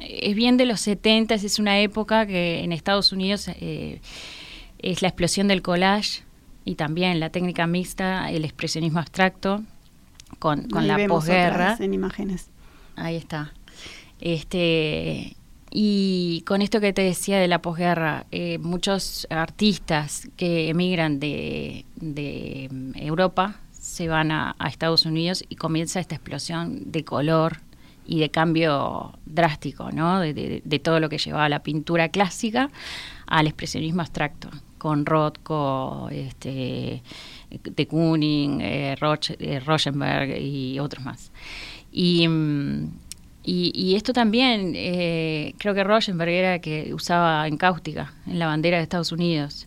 es 0.00 0.34
bien 0.34 0.56
de 0.56 0.66
los 0.66 0.80
70, 0.80 1.34
es 1.34 1.58
una 1.58 1.78
época 1.80 2.26
que 2.26 2.64
en 2.64 2.72
Estados 2.72 3.12
Unidos 3.12 3.48
eh, 3.48 4.00
es 4.78 5.02
la 5.02 5.08
explosión 5.08 5.48
del 5.48 5.62
collage 5.62 6.22
y 6.64 6.74
también 6.74 7.20
la 7.20 7.30
técnica 7.30 7.66
mixta, 7.66 8.30
el 8.30 8.44
expresionismo 8.44 8.98
abstracto 8.98 9.62
con, 10.38 10.68
con 10.68 10.86
la 10.86 11.06
posguerra. 11.06 11.76
En 11.78 11.94
imágenes. 11.94 12.48
Ahí 12.96 13.16
está. 13.16 13.52
Este, 14.20 15.36
y 15.76 16.44
con 16.46 16.62
esto 16.62 16.80
que 16.80 16.92
te 16.92 17.02
decía 17.02 17.40
de 17.40 17.48
la 17.48 17.60
posguerra, 17.60 18.26
eh, 18.30 18.58
muchos 18.58 19.26
artistas 19.28 20.28
que 20.36 20.68
emigran 20.68 21.18
de, 21.18 21.84
de 21.96 22.70
Europa 22.94 23.56
se 23.72 24.08
van 24.08 24.30
a, 24.30 24.56
Estados 24.66 25.04
Unidos 25.04 25.44
y 25.48 25.56
comienza 25.56 26.00
esta 26.00 26.14
explosión 26.14 26.92
de 26.92 27.04
color 27.04 27.58
y 28.06 28.20
de 28.20 28.30
cambio 28.30 29.18
drástico, 29.26 29.90
¿no? 29.90 30.20
De, 30.20 30.80
todo 30.82 31.00
lo 31.00 31.08
que 31.08 31.18
llevaba 31.18 31.48
la 31.48 31.62
pintura 31.62 32.08
clásica 32.08 32.70
al 33.26 33.46
expresionismo 33.46 34.00
abstracto, 34.00 34.48
con 34.78 35.04
Rothko, 35.04 36.08
este, 36.12 37.02
de 37.50 37.86
Kooning, 37.86 38.60
eh, 38.60 38.96
eh 39.40 40.40
y 40.40 40.78
otros 40.78 41.04
más. 41.04 41.30
Y, 41.92 42.26
mm, 42.26 42.90
y, 43.46 43.94
esto 43.94 44.14
también, 44.14 44.72
eh, 44.74 45.54
creo 45.58 45.74
que 45.74 45.84
Rochenberg 45.84 46.30
era 46.30 46.58
que 46.60 46.94
usaba 46.94 47.46
encáustica 47.46 48.14
en 48.26 48.38
la 48.38 48.46
bandera 48.46 48.78
de 48.78 48.84
Estados 48.84 49.12
Unidos. 49.12 49.66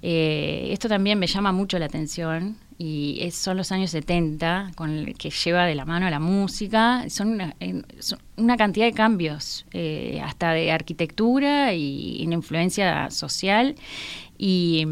Eh, 0.00 0.68
esto 0.70 0.88
también 0.88 1.18
me 1.18 1.26
llama 1.26 1.52
mucho 1.52 1.78
la 1.78 1.86
atención 1.86 2.56
y 2.78 3.28
son 3.30 3.58
los 3.58 3.72
años 3.72 3.90
70 3.90 4.72
con 4.74 4.90
el 4.90 5.14
que 5.16 5.30
lleva 5.30 5.66
de 5.66 5.74
la 5.74 5.84
mano 5.84 6.08
la 6.08 6.18
música. 6.18 7.04
Son 7.10 7.38
una, 8.36 8.56
cantidad 8.56 8.86
de 8.86 8.92
cambios, 8.94 9.66
eh, 9.72 10.20
hasta 10.24 10.52
de 10.52 10.72
arquitectura 10.72 11.74
y, 11.74 12.22
en 12.22 12.32
influencia 12.32 13.10
social 13.10 13.74
y, 14.38 14.86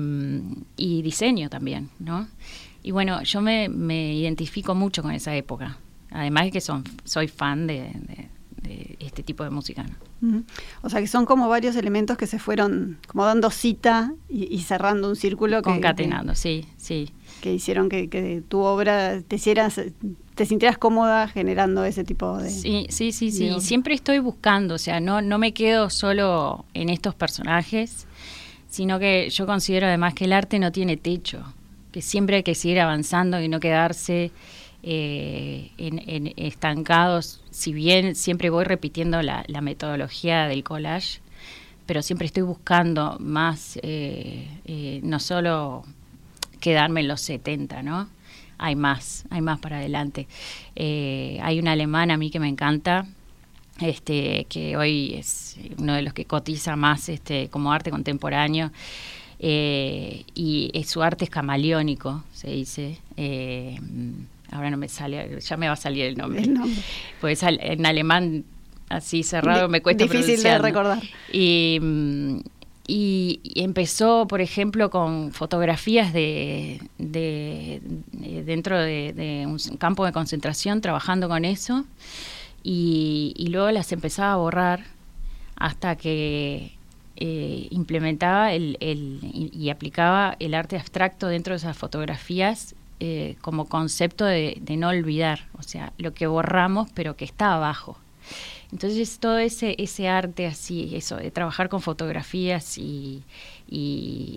diseño 0.76 1.48
también, 1.48 1.88
¿no? 1.98 2.28
Y 2.82 2.90
bueno, 2.90 3.22
yo 3.22 3.40
me 3.40 3.68
identifico 4.14 4.74
mucho 4.74 5.02
con 5.02 5.12
esa 5.12 5.34
época. 5.34 5.78
Además 6.12 6.44
de 6.44 6.50
que 6.52 6.60
son, 6.60 6.84
soy 7.04 7.28
fan 7.28 7.66
de, 7.66 7.92
este 9.00 9.22
tipo 9.22 9.44
de 9.44 9.50
música. 9.50 9.84
O 10.82 10.88
sea 10.88 11.00
que 11.00 11.08
son 11.08 11.26
como 11.26 11.48
varios 11.48 11.74
elementos 11.74 12.16
que 12.16 12.26
se 12.26 12.38
fueron 12.38 12.98
como 13.08 13.24
dando 13.24 13.50
cita 13.50 14.14
y, 14.28 14.58
cerrando 14.60 15.08
un 15.08 15.16
círculo. 15.16 15.62
Concatenando, 15.62 16.34
sí, 16.34 16.66
sí. 16.76 17.10
Que 17.40 17.52
hicieron 17.52 17.88
que, 17.88 18.42
tu 18.48 18.60
obra 18.60 19.20
te 19.22 19.36
hicieras, 19.36 19.80
te 20.34 20.46
sintieras 20.46 20.78
cómoda 20.78 21.26
generando 21.28 21.84
ese 21.84 22.04
tipo 22.04 22.38
de... 22.38 22.50
Sí, 22.50 22.86
sí, 22.88 23.12
sí, 23.12 23.32
sí. 23.32 23.50
Siempre 23.60 23.94
estoy 23.94 24.20
buscando, 24.20 24.76
o 24.76 24.78
sea, 24.78 25.00
no, 25.00 25.20
no 25.20 25.38
me 25.38 25.52
quedo 25.52 25.90
solo 25.90 26.64
en 26.72 26.88
estos 26.88 27.14
personajes, 27.16 28.06
sino 28.68 28.98
que 28.98 29.28
yo 29.28 29.44
considero 29.44 29.86
además 29.86 30.14
que 30.14 30.24
el 30.24 30.32
arte 30.32 30.58
no 30.58 30.70
tiene 30.70 30.96
techo, 30.96 31.42
que 31.90 32.00
siempre 32.00 32.36
hay 32.36 32.42
que 32.42 32.54
seguir 32.54 32.80
avanzando 32.80 33.40
y 33.40 33.48
no 33.48 33.60
quedarse 33.60 34.30
eh, 34.84 35.70
estancados, 36.36 37.40
si 37.50 37.72
bien 37.72 38.16
siempre 38.16 38.50
voy 38.50 38.64
repitiendo 38.64 39.22
la, 39.22 39.44
metodología 39.60 40.48
del 40.48 40.64
collage, 40.64 41.20
pero 41.86 42.02
siempre 42.02 42.26
estoy 42.26 42.42
buscando 42.42 43.16
más, 43.20 43.78
eh, 43.82 44.48
eh, 44.64 45.00
no 45.04 45.20
solo 45.20 45.84
quedarme 46.60 47.02
en 47.02 47.08
los 47.08 47.20
70, 47.20 47.82
¿no? 47.84 48.08
Hay 48.58 48.74
más, 48.74 49.24
hay 49.30 49.40
más 49.40 49.60
para 49.60 49.78
adelante. 49.78 50.26
hay 50.76 51.58
un 51.60 51.68
alemán 51.68 52.10
a 52.10 52.16
mí 52.16 52.30
que 52.30 52.40
me 52.40 52.48
encanta, 52.48 53.06
este, 53.80 54.46
que 54.48 54.76
hoy 54.76 55.14
es 55.14 55.58
uno 55.78 55.94
de 55.94 56.02
los 56.02 56.12
que 56.12 56.24
cotiza 56.24 56.74
más 56.76 57.08
este, 57.08 57.48
como 57.50 57.72
arte 57.72 57.90
contemporáneo. 57.90 58.72
y 59.38 60.84
su 60.86 61.02
arte 61.02 61.24
es 61.24 61.30
camaleónico, 61.30 62.24
se 62.32 62.50
dice 62.50 62.98
ahora 64.52 64.70
no 64.70 64.76
me 64.76 64.88
sale, 64.88 65.38
ya 65.40 65.56
me 65.56 65.66
va 65.66 65.72
a 65.72 65.76
salir 65.76 66.04
el 66.04 66.16
nombre. 66.16 66.44
Pues 67.20 67.42
en 67.42 67.86
alemán 67.86 68.44
así 68.88 69.22
cerrado 69.22 69.68
me 69.68 69.80
cuesta 69.80 70.04
Difícil 70.04 70.42
de 70.42 70.58
recordar. 70.58 71.02
Y, 71.32 71.80
y, 72.86 73.40
empezó, 73.54 74.26
por 74.28 74.40
ejemplo, 74.40 74.90
con 74.90 75.32
fotografías 75.32 76.12
de, 76.12 76.80
dentro 76.98 78.78
de, 78.78 79.44
un 79.46 79.58
campo 79.78 80.04
de 80.04 80.12
concentración, 80.12 80.80
trabajando 80.80 81.28
con 81.28 81.44
eso, 81.44 81.84
y, 82.62 83.46
luego 83.50 83.70
las 83.70 83.90
empezaba 83.92 84.34
a 84.34 84.36
borrar 84.36 84.84
hasta 85.56 85.96
que 85.96 86.72
eh, 87.16 87.68
implementaba 87.70 88.52
el, 88.52 88.76
y 88.80 89.70
aplicaba 89.70 90.36
el 90.40 90.54
arte 90.54 90.76
abstracto 90.76 91.28
dentro 91.28 91.52
de 91.52 91.58
esas 91.58 91.76
fotografías 91.76 92.74
eh, 93.04 93.34
como 93.40 93.64
concepto 93.64 94.24
de, 94.24 94.62
no 94.78 94.90
olvidar, 94.90 95.48
o 95.58 95.62
sea, 95.64 95.92
lo 95.98 96.14
que 96.14 96.28
borramos 96.28 96.88
pero 96.94 97.16
que 97.16 97.24
está 97.24 97.54
abajo. 97.54 97.98
Entonces 98.70 99.18
todo 99.18 99.38
ese, 99.38 99.74
ese 99.78 100.06
arte 100.08 100.46
así, 100.46 100.94
eso, 100.94 101.16
de 101.16 101.32
trabajar 101.32 101.68
con 101.68 101.80
fotografías 101.80 102.78
y, 102.78 103.24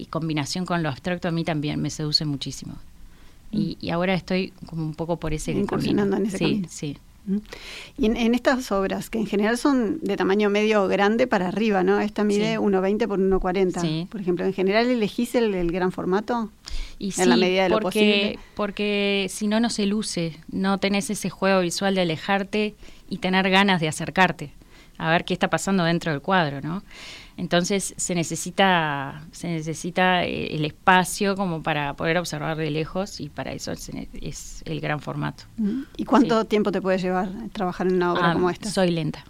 combinación 0.09 0.65
con 0.65 0.81
lo 0.81 0.89
abstracto 0.89 1.27
a 1.27 1.31
mí 1.31 1.43
también 1.43 1.79
me 1.79 1.91
seduce 1.91 2.25
muchísimo. 2.25 2.73
Y, 3.51 3.77
mm. 3.83 3.93
ahora 3.93 4.15
estoy 4.15 4.51
como 4.65 4.83
un 4.83 4.95
poco 4.95 5.17
por 5.17 5.35
ese 5.35 5.63
camino. 5.67 6.01
en 6.01 6.25
ese 6.25 6.37
sí, 6.39 6.65
Sí, 6.67 6.97
y 7.97 8.05
en, 8.05 8.35
estas 8.35 8.71
obras, 8.71 9.09
que 9.09 9.17
en 9.17 9.25
general 9.25 9.57
son 9.57 9.99
de 10.01 10.15
tamaño 10.17 10.49
medio 10.49 10.87
grande 10.87 11.27
para 11.27 11.47
arriba, 11.47 11.83
¿no? 11.83 11.99
Esta 11.99 12.23
mide 12.23 12.59
1,20 12.59 13.07
por 13.07 13.19
1,40. 13.19 14.07
Por 14.09 14.21
ejemplo, 14.21 14.45
¿en 14.45 14.53
general 14.53 14.87
elegís 14.87 15.35
el, 15.35 15.71
gran 15.71 15.91
formato? 15.91 16.51
Y 16.99 17.13
en 17.19 17.29
la 17.29 17.37
medida 17.37 17.63
de 17.63 17.69
lo 17.69 17.79
posible. 17.79 18.39
Porque 18.55 19.27
si 19.29 19.47
no, 19.47 19.59
no 19.59 19.69
se 19.69 19.85
luce. 19.85 20.37
No 20.51 20.77
tenés 20.77 21.09
ese 21.09 21.29
juego 21.29 21.61
visual 21.61 21.95
de 21.95 22.01
alejarte 22.01 22.75
y 23.09 23.17
tener 23.17 23.49
ganas 23.49 23.81
de 23.81 23.87
acercarte 23.87 24.53
a 24.97 25.09
ver 25.09 25.25
qué 25.25 25.33
está 25.33 25.49
pasando 25.49 25.83
dentro 25.83 26.11
del 26.11 26.21
cuadro, 26.21 26.61
¿no? 26.61 26.83
Entonces 27.37 27.93
se 27.97 28.15
necesita, 28.15 29.21
se 29.31 29.49
necesita 29.49 30.23
eh, 30.23 30.55
el 30.55 30.63
espacio 30.63 31.35
como 31.35 31.61
para 31.61 31.93
poder 31.93 32.17
observar 32.17 32.55
de 32.55 32.71
lejos 32.71 33.19
y 33.19 33.27
para 33.27 33.51
eso 33.51 33.73
es, 33.73 34.63
el 34.65 34.79
gran 34.79 35.01
formato. 35.01 35.43
¿Y 35.97 36.05
cuánto 36.05 36.45
tiempo 36.45 36.71
te 36.71 36.81
puede 36.81 36.97
llevar 36.97 37.29
trabajar 37.51 37.87
en 37.87 37.95
una 37.95 38.13
obra 38.13 38.31
ah, 38.31 38.33
como 38.33 38.49
esta? 38.49 38.69
Soy 38.69 38.91
lenta, 38.91 39.25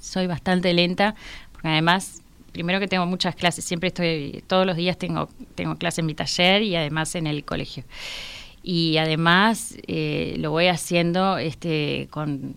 soy 0.00 0.28
bastante 0.28 0.72
lenta, 0.72 1.16
porque 1.50 1.68
además, 1.68 2.22
primero 2.52 2.78
que 2.78 2.86
tengo 2.86 3.06
muchas 3.06 3.34
clases, 3.34 3.64
siempre 3.64 3.88
estoy, 3.88 4.44
todos 4.46 4.64
los 4.64 4.76
días 4.76 4.96
tengo, 4.96 5.28
tengo 5.56 5.74
clase 5.76 6.00
en 6.00 6.06
mi 6.06 6.14
taller 6.14 6.62
y 6.62 6.76
además 6.76 7.16
en 7.16 7.26
el 7.26 7.44
colegio. 7.44 7.82
Y 8.62 8.98
además 8.98 9.76
eh, 9.88 10.36
lo 10.38 10.52
voy 10.52 10.68
haciendo 10.68 11.38
este, 11.38 12.06
con 12.10 12.54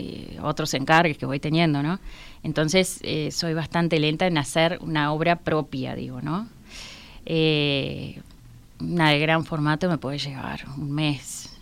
eh, 0.00 0.38
otros 0.42 0.72
encargues 0.72 1.18
que 1.18 1.26
voy 1.26 1.40
teniendo, 1.40 1.82
¿no? 1.82 2.00
Entonces 2.42 3.00
eh, 3.02 3.30
soy 3.30 3.52
bastante 3.52 3.98
lenta 3.98 4.26
en 4.26 4.38
hacer 4.38 4.78
una 4.80 5.12
obra 5.12 5.36
propia, 5.36 5.94
digo, 5.94 6.22
¿no? 6.22 6.48
Eh, 7.26 8.18
una 8.80 9.10
de 9.10 9.18
gran 9.18 9.44
formato 9.44 9.90
me 9.90 9.98
puede 9.98 10.16
llevar 10.16 10.60
un 10.78 10.90
mes. 10.90 11.54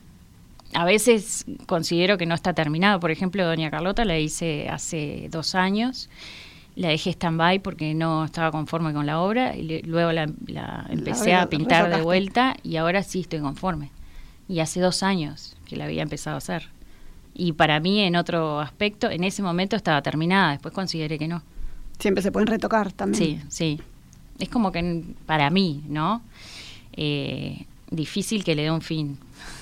A 0.73 0.85
veces 0.85 1.47
considero 1.67 2.17
que 2.17 2.27
no 2.27 2.35
está 2.37 2.53
terminado. 2.53 3.01
Por 3.01 3.11
ejemplo, 3.11 3.45
Doña 3.45 3.73
Carlota 3.73 4.05
la 4.05 4.19
hice 4.19 4.69
hace 4.69 5.29
dos 5.33 5.57
años. 5.57 6.09
La 6.77 6.91
dejé 6.91 7.11
stand-by 7.11 7.59
porque 7.59 7.93
no 7.95 8.25
estaba 8.25 8.53
conforme 8.53 8.93
con 8.93 9.05
la 9.05 9.21
obra 9.21 9.57
y 9.57 9.83
luego 9.83 10.13
la, 10.13 10.31
empecé 10.91 11.35
a 11.35 11.49
pintar 11.49 11.91
de 11.91 12.03
vuelta 12.03 12.57
y 12.63 12.77
ahora 12.77 13.03
sí 13.03 13.23
estoy 13.23 13.41
conforme. 13.41 13.91
Y 14.49 14.61
hace 14.61 14.79
dos 14.79 15.03
años 15.03 15.57
que 15.65 15.75
la 15.75 15.87
había 15.87 16.03
empezado 16.03 16.37
a 16.37 16.39
hacer 16.39 16.78
y 17.39 17.53
para 17.53 17.79
mí 17.79 18.01
en 18.01 18.17
otro 18.17 18.61
aspecto, 18.61 19.09
en 19.09 19.23
ese 19.25 19.43
momento 19.43 19.77
estaba 19.77 20.03
terminada, 20.03 20.51
después 20.51 20.75
consideré 20.75 21.19
que 21.19 21.29
no. 21.29 21.43
Siempre 21.99 22.23
se 22.23 22.33
pueden 22.33 22.49
retocar 22.49 22.93
también. 22.93 23.41
Sí, 23.41 23.41
sí. 23.49 23.81
Es 24.39 24.49
como 24.49 24.73
que 24.73 25.05
para 25.25 25.49
mí, 25.49 25.85
¿no? 25.89 26.21
Eh, 26.93 27.65
difícil 27.91 28.43
que 28.43 28.57
le 28.57 28.63
dé 28.65 28.71
un 28.73 28.83
fin. 28.83 29.19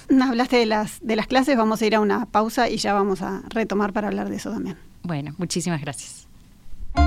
Hablaste 0.20 0.56
de 0.56 0.66
las, 0.66 0.98
de 1.02 1.16
las 1.16 1.26
clases, 1.26 1.56
vamos 1.56 1.82
a 1.82 1.86
ir 1.86 1.94
a 1.94 2.00
una 2.00 2.24
pausa 2.24 2.68
y 2.70 2.78
ya 2.78 2.94
vamos 2.94 3.20
a 3.20 3.42
retomar 3.50 3.92
para 3.92 4.08
hablar 4.08 4.30
de 4.30 4.36
eso 4.36 4.50
también. 4.50 4.76
Bueno, 5.02 5.34
muchísimas 5.36 5.80
gracias. 5.82 6.25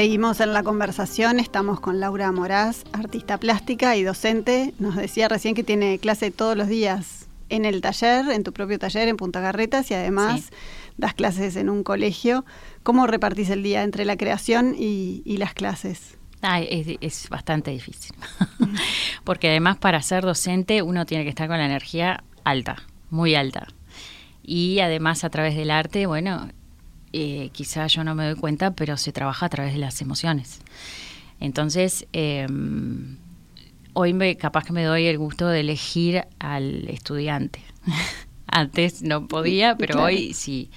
Seguimos 0.00 0.40
en 0.40 0.54
la 0.54 0.62
conversación, 0.62 1.38
estamos 1.40 1.78
con 1.78 2.00
Laura 2.00 2.32
Moraz, 2.32 2.84
artista 2.94 3.36
plástica 3.36 3.96
y 3.96 4.02
docente. 4.02 4.72
Nos 4.78 4.96
decía 4.96 5.28
recién 5.28 5.54
que 5.54 5.62
tiene 5.62 5.98
clase 5.98 6.30
todos 6.30 6.56
los 6.56 6.68
días 6.68 7.28
en 7.50 7.66
el 7.66 7.82
taller, 7.82 8.30
en 8.30 8.42
tu 8.42 8.54
propio 8.54 8.78
taller 8.78 9.08
en 9.08 9.18
Punta 9.18 9.40
Garretas 9.40 9.90
y 9.90 9.94
además 9.94 10.52
das 10.96 11.12
clases 11.12 11.54
en 11.56 11.68
un 11.68 11.82
colegio. 11.82 12.46
¿Cómo 12.82 13.06
repartís 13.06 13.50
el 13.50 13.62
día 13.62 13.82
entre 13.82 14.06
la 14.06 14.16
creación 14.16 14.74
y, 14.74 15.36
las 15.36 15.52
clases? 15.52 16.16
es, 16.42 17.28
bastante 17.28 17.70
difícil, 17.70 18.16
porque 19.24 19.50
además 19.50 19.76
para 19.76 20.00
ser 20.00 20.24
docente 20.24 20.80
uno 20.80 21.04
tiene 21.04 21.24
que 21.24 21.28
estar 21.28 21.46
con 21.46 21.58
la 21.58 21.66
energía 21.66 22.24
alta, 22.44 22.76
muy 23.10 23.34
alta. 23.34 23.66
Y 24.42 24.80
además 24.80 25.24
a 25.24 25.28
través 25.28 25.56
del 25.56 25.70
arte, 25.70 26.06
bueno, 26.06 26.48
eh, 27.12 27.50
quizá 27.52 27.86
yo 27.88 28.04
no 28.04 28.14
me 28.14 28.24
doy 28.24 28.36
cuenta, 28.36 28.72
pero 28.72 28.96
se 28.96 29.12
trabaja 29.12 29.46
a 29.46 29.48
través 29.48 29.72
de 29.72 29.80
las 29.80 30.00
emociones. 30.00 30.60
Entonces, 31.40 32.06
em, 32.12 33.16
hoy 33.94 34.12
me, 34.12 34.36
capaz 34.36 34.64
que 34.64 34.72
me 34.72 34.84
doy 34.84 35.06
el 35.06 35.18
gusto 35.18 35.48
de 35.48 35.60
elegir 35.60 36.26
al 36.38 36.88
estudiante. 36.88 37.60
Antes 38.46 39.02
no 39.02 39.26
podía, 39.26 39.76
pero 39.78 40.02
hoy 40.02 40.34
sí. 40.34 40.70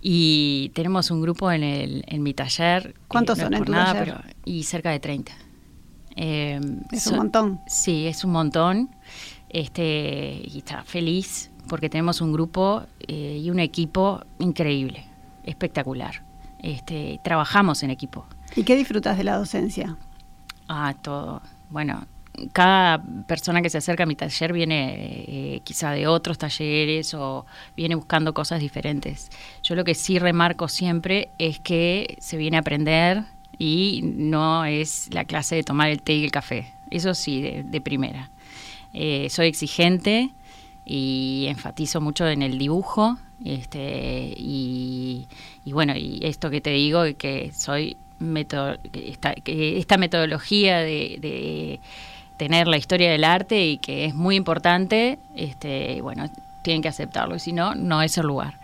Y 0.00 0.70
tenemos 0.74 1.10
un 1.10 1.22
grupo 1.22 1.50
en, 1.50 1.62
el, 1.62 2.04
en 2.08 2.22
mi 2.22 2.34
taller. 2.34 2.94
¿Cuántos 3.08 3.38
son 3.38 3.54
en 3.54 3.64
tu 3.64 3.72
taller? 3.72 4.34
y 4.44 4.64
cerca 4.64 4.90
de 4.90 5.00
30. 5.00 5.32
Em, 6.16 6.80
es 6.90 7.06
un 7.06 7.16
montón. 7.16 7.60
Sí, 7.66 8.06
es 8.06 8.24
un 8.24 8.32
montón. 8.32 8.90
Este, 9.48 10.42
y 10.44 10.58
está 10.58 10.82
feliz 10.82 11.50
porque 11.68 11.88
tenemos 11.88 12.20
un 12.20 12.32
grupo 12.32 12.82
eh, 13.06 13.40
y 13.42 13.50
un 13.50 13.60
equipo 13.60 14.20
increíble 14.40 15.06
espectacular. 15.44 16.22
Este, 16.60 17.20
trabajamos 17.22 17.82
en 17.82 17.90
equipo. 17.90 18.26
¿Y 18.56 18.64
qué 18.64 18.76
disfrutas 18.76 19.18
de 19.18 19.24
la 19.24 19.36
docencia? 19.36 19.96
Ah, 20.68 20.94
todo. 21.02 21.42
Bueno, 21.68 22.06
cada 22.52 23.02
persona 23.26 23.62
que 23.62 23.70
se 23.70 23.78
acerca 23.78 24.04
a 24.04 24.06
mi 24.06 24.16
taller 24.16 24.52
viene 24.52 24.94
eh, 24.96 25.60
quizá 25.64 25.90
de 25.92 26.06
otros 26.06 26.38
talleres 26.38 27.14
o 27.14 27.46
viene 27.76 27.94
buscando 27.94 28.34
cosas 28.34 28.60
diferentes. 28.60 29.30
Yo 29.62 29.74
lo 29.74 29.84
que 29.84 29.94
sí 29.94 30.18
remarco 30.18 30.68
siempre 30.68 31.30
es 31.38 31.60
que 31.60 32.16
se 32.18 32.36
viene 32.36 32.56
a 32.56 32.60
aprender 32.60 33.24
y 33.58 34.00
no 34.04 34.64
es 34.64 35.08
la 35.12 35.24
clase 35.24 35.56
de 35.56 35.62
tomar 35.62 35.90
el 35.90 36.02
té 36.02 36.14
y 36.14 36.24
el 36.24 36.30
café. 36.30 36.72
Eso 36.90 37.14
sí, 37.14 37.40
de, 37.42 37.80
primera. 37.80 38.30
Eh, 38.92 39.28
soy 39.30 39.48
exigente 39.48 40.30
y 40.84 41.46
enfatizo 41.48 42.00
mucho 42.00 42.26
en 42.26 42.42
el 42.42 42.58
dibujo 42.58 43.16
este, 43.44 44.34
y, 44.36 45.26
bueno, 45.66 45.94
y 45.96 46.20
esto 46.22 46.50
que 46.50 46.60
te 46.60 46.70
digo, 46.70 47.02
que 47.16 47.52
soy 47.52 47.96
esta, 48.94 49.34
esta 49.44 49.96
metodología 49.96 50.78
de, 50.78 51.80
tener 52.36 52.66
la 52.66 52.76
historia 52.76 53.12
del 53.12 53.24
arte 53.24 53.64
y 53.64 53.78
que 53.78 54.06
es 54.06 54.14
muy 54.14 54.34
importante, 54.34 55.18
este, 55.36 56.00
bueno, 56.00 56.28
tienen 56.64 56.82
que 56.82 56.88
aceptarlo, 56.88 57.36
y 57.36 57.38
si 57.38 57.52
no, 57.52 57.74
no 57.74 58.02
es 58.02 58.18
el 58.18 58.26
lugar. 58.26 58.58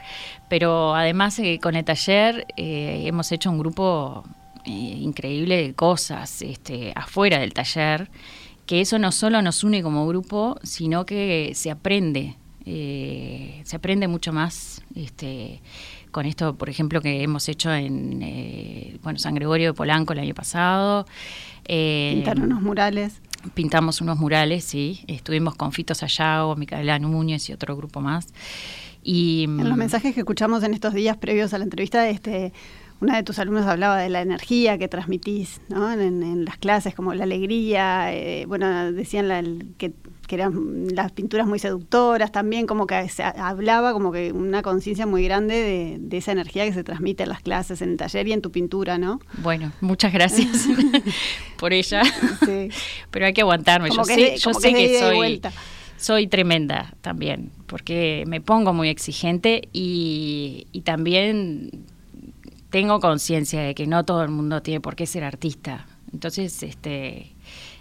Pero 0.48 0.94
además 0.94 1.38
eh, 1.38 1.60
con 1.60 1.76
el 1.76 1.84
taller 1.84 2.46
eh, 2.56 3.02
hemos 3.04 3.30
hecho 3.30 3.50
un 3.50 3.58
grupo 3.58 4.24
eh, 4.64 4.70
increíble 4.70 5.62
de 5.62 5.74
cosas 5.74 6.42
este, 6.42 6.92
afuera 6.96 7.38
del 7.38 7.54
taller, 7.54 8.10
que 8.66 8.80
eso 8.80 8.98
no 8.98 9.12
solo 9.12 9.42
nos 9.42 9.62
une 9.62 9.82
como 9.82 10.06
grupo, 10.06 10.58
sino 10.62 11.06
que 11.06 11.52
se 11.54 11.70
aprende 11.70 12.36
eh, 12.66 13.62
se 13.64 13.76
aprende 13.76 14.08
mucho 14.08 14.32
más 14.32 14.82
este, 14.94 15.60
con 16.10 16.26
esto, 16.26 16.56
por 16.56 16.68
ejemplo, 16.68 17.00
que 17.00 17.22
hemos 17.22 17.48
hecho 17.48 17.72
en 17.72 18.20
eh, 18.22 18.98
bueno, 19.02 19.18
San 19.18 19.34
Gregorio 19.34 19.68
de 19.68 19.74
Polanco 19.74 20.12
el 20.12 20.20
año 20.20 20.34
pasado. 20.34 21.06
Eh, 21.66 22.12
Pintaron 22.16 22.44
unos 22.44 22.62
murales. 22.62 23.20
Pintamos 23.54 24.00
unos 24.00 24.18
murales, 24.18 24.64
sí. 24.64 25.04
Estuvimos 25.06 25.54
con 25.54 25.72
Fito 25.72 25.94
Sayago, 25.94 26.56
Micaela 26.56 26.98
Núñez 26.98 27.48
y 27.48 27.52
otro 27.52 27.76
grupo 27.76 28.00
más. 28.00 28.28
Y, 29.02 29.44
en 29.44 29.68
los 29.68 29.76
mm, 29.76 29.78
mensajes 29.78 30.14
que 30.14 30.20
escuchamos 30.20 30.62
en 30.62 30.74
estos 30.74 30.92
días 30.92 31.16
previos 31.16 31.54
a 31.54 31.58
la 31.58 31.64
entrevista, 31.64 32.06
este, 32.08 32.52
una 33.00 33.16
de 33.16 33.22
tus 33.22 33.38
alumnos 33.38 33.66
hablaba 33.66 33.98
de 33.98 34.08
la 34.08 34.20
energía 34.20 34.78
que 34.78 34.88
transmitís 34.88 35.60
¿no? 35.68 35.90
en, 35.92 36.44
las 36.44 36.58
clases, 36.58 36.94
como 36.94 37.14
la 37.14 37.24
alegría. 37.24 38.12
Eh, 38.12 38.44
bueno, 38.46 38.92
decían 38.92 39.28
la, 39.28 39.42
que 39.78 39.92
que 40.30 40.36
eran 40.36 40.86
las 40.94 41.10
pinturas 41.10 41.48
muy 41.48 41.58
seductoras 41.58 42.30
también, 42.30 42.68
como 42.68 42.86
que 42.86 43.08
se 43.08 43.24
hablaba 43.24 43.92
como 43.92 44.12
que 44.12 44.30
una 44.30 44.62
conciencia 44.62 45.04
muy 45.04 45.24
grande 45.24 45.98
de, 45.98 46.16
esa 46.16 46.30
energía 46.30 46.64
que 46.64 46.72
se 46.72 46.84
transmite 46.84 47.24
en 47.24 47.30
las 47.30 47.42
clases, 47.42 47.82
en 47.82 47.90
el 47.90 47.96
taller 47.96 48.28
y 48.28 48.32
en 48.32 48.40
tu 48.40 48.52
pintura, 48.52 48.96
¿no? 48.96 49.18
Bueno, 49.38 49.72
muchas 49.80 50.12
gracias 50.12 50.68
por 51.58 51.72
ella, 51.72 52.02
pero 53.10 53.26
hay 53.26 53.32
que 53.32 53.40
aguantarme, 53.40 53.90
yo 53.90 54.04
sé, 54.04 54.36
yo 54.36 54.54
sé 54.54 54.72
que, 54.72 55.00
soy, 55.00 55.42
soy 55.96 56.28
tremenda 56.28 56.94
también, 57.00 57.50
porque 57.66 58.22
me 58.28 58.40
pongo 58.40 58.72
muy 58.72 58.88
exigente 58.88 59.68
y, 59.72 60.68
y 60.70 60.82
también 60.82 61.86
tengo 62.70 63.00
conciencia 63.00 63.60
de 63.62 63.74
que 63.74 63.86
no 63.86 64.04
todo 64.04 64.22
el 64.22 64.30
mundo 64.30 64.62
tiene 64.62 64.80
por 64.80 64.96
qué 64.96 65.06
ser 65.06 65.24
artista. 65.24 65.86
Entonces, 66.12 66.62
este 66.62 67.34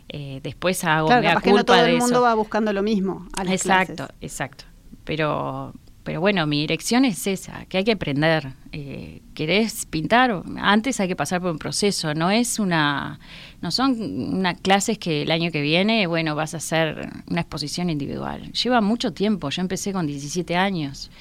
eh, 0.09 0.39
después 0.41 0.83
hago 0.83 1.07
claro, 1.07 1.23
capaz 1.23 1.41
que 1.43 1.53
no 1.53 1.63
todo 1.63 1.85
el 1.85 1.97
mundo 1.97 2.21
va 2.21 2.33
buscando 2.33 2.73
lo 2.73 2.81
mismo 2.81 3.27
a 3.37 3.43
las 3.43 3.53
exacto 3.53 4.07
exacto. 4.21 4.65
Pero 5.03 5.73
pero 6.03 6.19
bueno 6.19 6.47
mi 6.47 6.61
dirección 6.61 7.05
es 7.05 7.27
esa 7.27 7.65
que 7.65 7.77
hay 7.77 7.83
que 7.83 7.91
aprender. 7.91 8.53
Eh, 8.71 9.21
querés 9.35 9.85
pintar 9.85 10.43
antes 10.57 10.99
hay 10.99 11.07
que 11.07 11.15
pasar 11.15 11.41
por 11.41 11.51
un 11.51 11.59
proceso 11.59 12.15
no 12.15 12.31
es 12.31 12.57
una 12.57 13.19
no 13.61 13.69
son 13.69 13.99
unas 14.33 14.59
clases 14.61 14.97
que 14.97 15.21
el 15.23 15.31
año 15.31 15.51
que 15.51 15.61
viene 15.61 16.07
bueno 16.07 16.35
vas 16.35 16.55
a 16.55 16.57
hacer 16.57 17.09
una 17.27 17.41
exposición 17.41 17.91
individual. 17.91 18.51
Lleva 18.51 18.81
mucho 18.81 19.13
tiempo 19.13 19.51
yo 19.51 19.61
empecé 19.61 19.93
con 19.93 20.07
17 20.07 20.55
años 20.55 21.11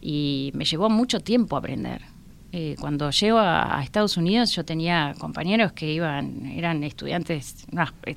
y 0.00 0.52
me 0.54 0.64
llevó 0.64 0.88
mucho 0.88 1.18
tiempo 1.18 1.56
aprender 1.56 2.02
eh, 2.52 2.76
cuando 2.80 3.10
llego 3.10 3.38
a, 3.38 3.80
Estados 3.82 4.16
Unidos 4.16 4.54
yo 4.54 4.64
tenía 4.64 5.14
compañeros 5.18 5.72
que 5.72 5.92
iban, 5.92 6.46
eran 6.46 6.84
estudiantes, 6.84 7.66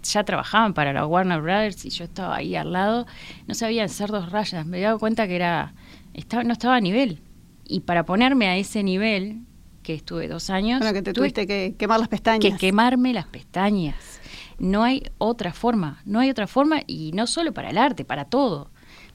ya 0.04 0.24
trabajaban 0.24 0.74
para 0.74 0.94
la 0.94 1.06
Warner 1.06 1.42
Brothers 1.42 1.86
y 1.86 1.90
yo 1.90 2.06
estaba 2.06 2.36
ahí 2.36 2.56
al 2.56 2.72
lado, 2.72 3.08
no 3.48 3.56
sabía 3.56 3.84
hacer 3.84 4.10
dos 4.12 4.32
rayas, 4.32 4.66
me 4.66 4.80
daba 4.80 5.00
cuenta 5.00 5.28
que 5.28 5.36
era, 5.36 5.74
estaba, 6.14 6.44
no 6.44 6.54
estaba 6.54 6.76
a 6.76 6.82
nivel. 6.82 7.20
Y 7.66 7.82
para 7.82 8.04
ponerme 8.04 8.48
a 8.48 8.58
ese 8.58 8.84
nivel, 8.84 9.42
que 9.84 9.94
estuve 9.94 10.28
dos 10.28 10.50
años... 10.50 10.80
Bueno, 10.80 10.94
que 10.94 11.02
te 11.02 11.14
tuviste 11.14 11.48
que 11.48 11.76
quemar 11.78 12.00
las 12.00 12.10
pestañas. 12.10 12.40
Que 12.40 12.58
quemarme 12.58 13.14
las 13.14 13.26
pestañas. 13.26 14.20
No 14.58 14.84
hay 14.84 15.04
otra 15.18 15.54
forma, 15.54 16.02
no 16.06 16.20
hay 16.20 16.30
otra 16.30 16.48
forma 16.48 16.82
y 16.86 17.12
no 17.14 17.28
solo 17.28 17.54
para 17.54 17.70
el 17.70 17.78
arte, 17.78 18.06
para 18.06 18.26
todo. 18.26 18.70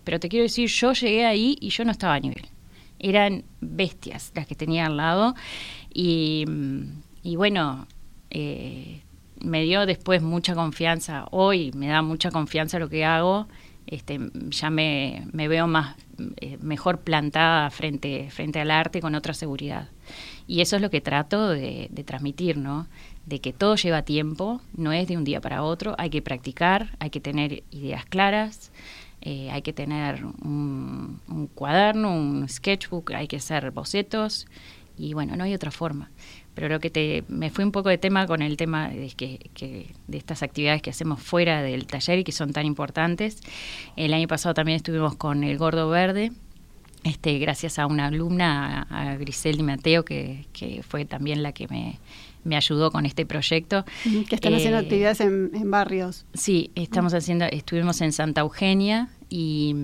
Pero 0.04 0.20
te 0.20 0.28
quiero 0.28 0.44
decir, 0.44 0.68
yo 0.68 0.92
llegué 0.92 1.26
ahí 1.26 1.56
y 1.60 1.70
yo 1.70 1.84
no 1.84 1.92
estaba 1.92 2.14
a 2.14 2.20
nivel 2.20 2.48
eran 2.98 3.44
bestias 3.60 4.32
las 4.34 4.46
que 4.46 4.54
tenía 4.54 4.86
al 4.86 4.96
lado. 4.96 5.34
Y, 5.92 6.44
bueno, 7.36 7.86
eh, 8.30 9.02
me 9.40 9.62
dio 9.62 9.86
después 9.86 10.22
mucha 10.22 10.54
confianza. 10.54 11.26
Hoy 11.30 11.72
me 11.72 11.88
da 11.88 12.02
mucha 12.02 12.30
confianza 12.30 12.78
lo 12.78 12.88
que 12.88 13.04
hago 13.04 13.46
este, 13.86 14.18
ya 14.48 14.70
me, 14.70 15.26
veo 15.32 15.66
más 15.66 15.96
eh, 16.40 16.58
mejor 16.60 17.00
plantada 17.00 17.68
frente, 17.70 18.30
frente 18.30 18.60
al 18.60 18.70
arte 18.70 19.00
con 19.00 19.14
otra 19.14 19.34
seguridad. 19.34 19.88
Y 20.46 20.60
eso 20.60 20.76
es 20.76 20.82
lo 20.82 20.90
que 20.90 21.00
trato 21.00 21.50
de, 21.50 21.90
transmitir, 22.06 22.56
¿no? 22.56 22.86
De 23.26 23.40
que 23.40 23.52
todo 23.52 23.76
lleva 23.76 24.02
tiempo, 24.02 24.60
no 24.74 24.92
es 24.92 25.08
de 25.08 25.16
un 25.16 25.24
día 25.24 25.40
para 25.40 25.62
otro, 25.62 25.94
hay 25.98 26.10
que 26.10 26.22
practicar, 26.22 26.96
hay 26.98 27.10
que 27.10 27.20
tener 27.20 27.62
ideas 27.70 28.04
claras, 28.04 28.70
eh, 29.24 29.50
hay 29.50 29.62
que 29.62 29.72
tener 29.72 30.24
un, 30.24 31.20
cuaderno, 31.54 32.14
un 32.14 32.48
sketchbook, 32.48 33.12
hay 33.12 33.26
que 33.26 33.36
hacer 33.36 33.70
bocetos 33.70 34.46
y 34.96 35.14
bueno, 35.14 35.34
no 35.34 35.44
hay 35.44 35.54
otra 35.54 35.70
forma 35.70 36.10
pero 36.54 36.68
lo 36.68 36.78
que 36.78 36.88
te, 36.88 37.24
me 37.26 37.50
fui 37.50 37.64
un 37.64 37.72
poco 37.72 37.88
de 37.88 37.98
tema 37.98 38.28
con 38.28 38.40
el 38.40 38.56
tema 38.56 38.88
de, 38.88 39.10
que, 39.10 39.90
de 40.06 40.16
estas 40.16 40.44
actividades 40.44 40.82
que 40.82 40.90
hacemos 40.90 41.20
fuera 41.20 41.62
del 41.62 41.88
taller 41.88 42.20
y 42.20 42.22
que 42.22 42.30
son 42.30 42.52
tan 42.52 42.64
importantes. 42.64 43.40
El 43.96 44.14
año 44.14 44.28
pasado 44.28 44.54
también 44.54 44.76
estuvimos 44.76 45.16
con 45.16 45.42
el 45.42 45.58
Gordo 45.58 45.90
Verde, 45.90 46.30
este, 47.02 47.40
gracias 47.40 47.80
a 47.80 47.86
una 47.86 48.06
alumna, 48.06 48.86
a, 48.88 49.16
Grisel 49.16 49.56
Di 49.56 49.64
Mateo, 49.64 50.04
que 50.04 50.46
fue 50.86 51.04
también 51.04 51.42
la 51.42 51.50
que 51.50 51.66
me, 51.66 51.98
me 52.44 52.56
ayudó 52.56 52.90
con 52.90 53.06
este 53.06 53.26
proyecto. 53.26 53.84
Que 54.28 54.34
están 54.34 54.54
haciendo 54.54 54.78
eh, 54.78 54.82
actividades 54.82 55.20
en, 55.20 55.70
barrios. 55.70 56.26
Sí, 56.34 56.70
estamos 56.74 57.14
haciendo, 57.14 57.46
estuvimos 57.46 58.00
en 58.00 58.12
Santa 58.12 58.42
Eugenia 58.42 59.08
y, 59.28 59.74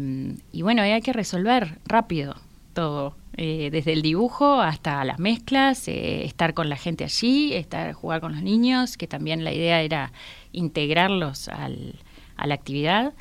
y 0.52 0.62
bueno, 0.62 0.82
hay 0.82 1.00
que 1.00 1.12
resolver 1.12 1.78
rápido 1.86 2.36
todo. 2.72 3.16
Eh, 3.36 3.70
desde 3.70 3.92
el 3.92 4.02
dibujo 4.02 4.60
hasta 4.60 5.04
las 5.04 5.18
mezclas, 5.18 5.86
eh, 5.88 6.24
estar 6.24 6.52
con 6.52 6.68
la 6.68 6.76
gente 6.76 7.04
allí, 7.04 7.54
estar 7.54 7.92
jugar 7.92 8.20
con 8.20 8.32
los 8.32 8.42
niños, 8.42 8.96
que 8.96 9.06
también 9.06 9.44
la 9.44 9.52
idea 9.52 9.82
era 9.82 10.12
integrarlos 10.52 11.48
al, 11.48 11.94
a 12.36 12.46
la 12.46 12.54
actividad. 12.54 13.14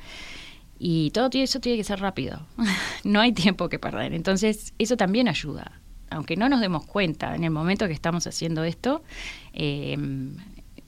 Y 0.80 1.12
todo 1.12 1.30
eso 1.34 1.60
tiene 1.60 1.78
que 1.78 1.84
ser 1.84 2.00
rápido, 2.00 2.42
no 3.04 3.20
hay 3.20 3.34
tiempo 3.34 3.70
que 3.70 3.80
perder. 3.80 4.14
Entonces, 4.14 4.74
eso 4.80 4.98
también 4.98 5.28
ayuda. 5.28 5.80
Aunque 6.10 6.36
no 6.36 6.50
nos 6.50 6.62
demos 6.62 6.86
cuenta 6.86 7.36
en 7.36 7.44
el 7.44 7.52
momento 7.52 7.88
que 7.88 7.94
estamos 7.94 8.26
haciendo 8.28 8.64
esto, 8.64 9.04
em, 9.54 10.36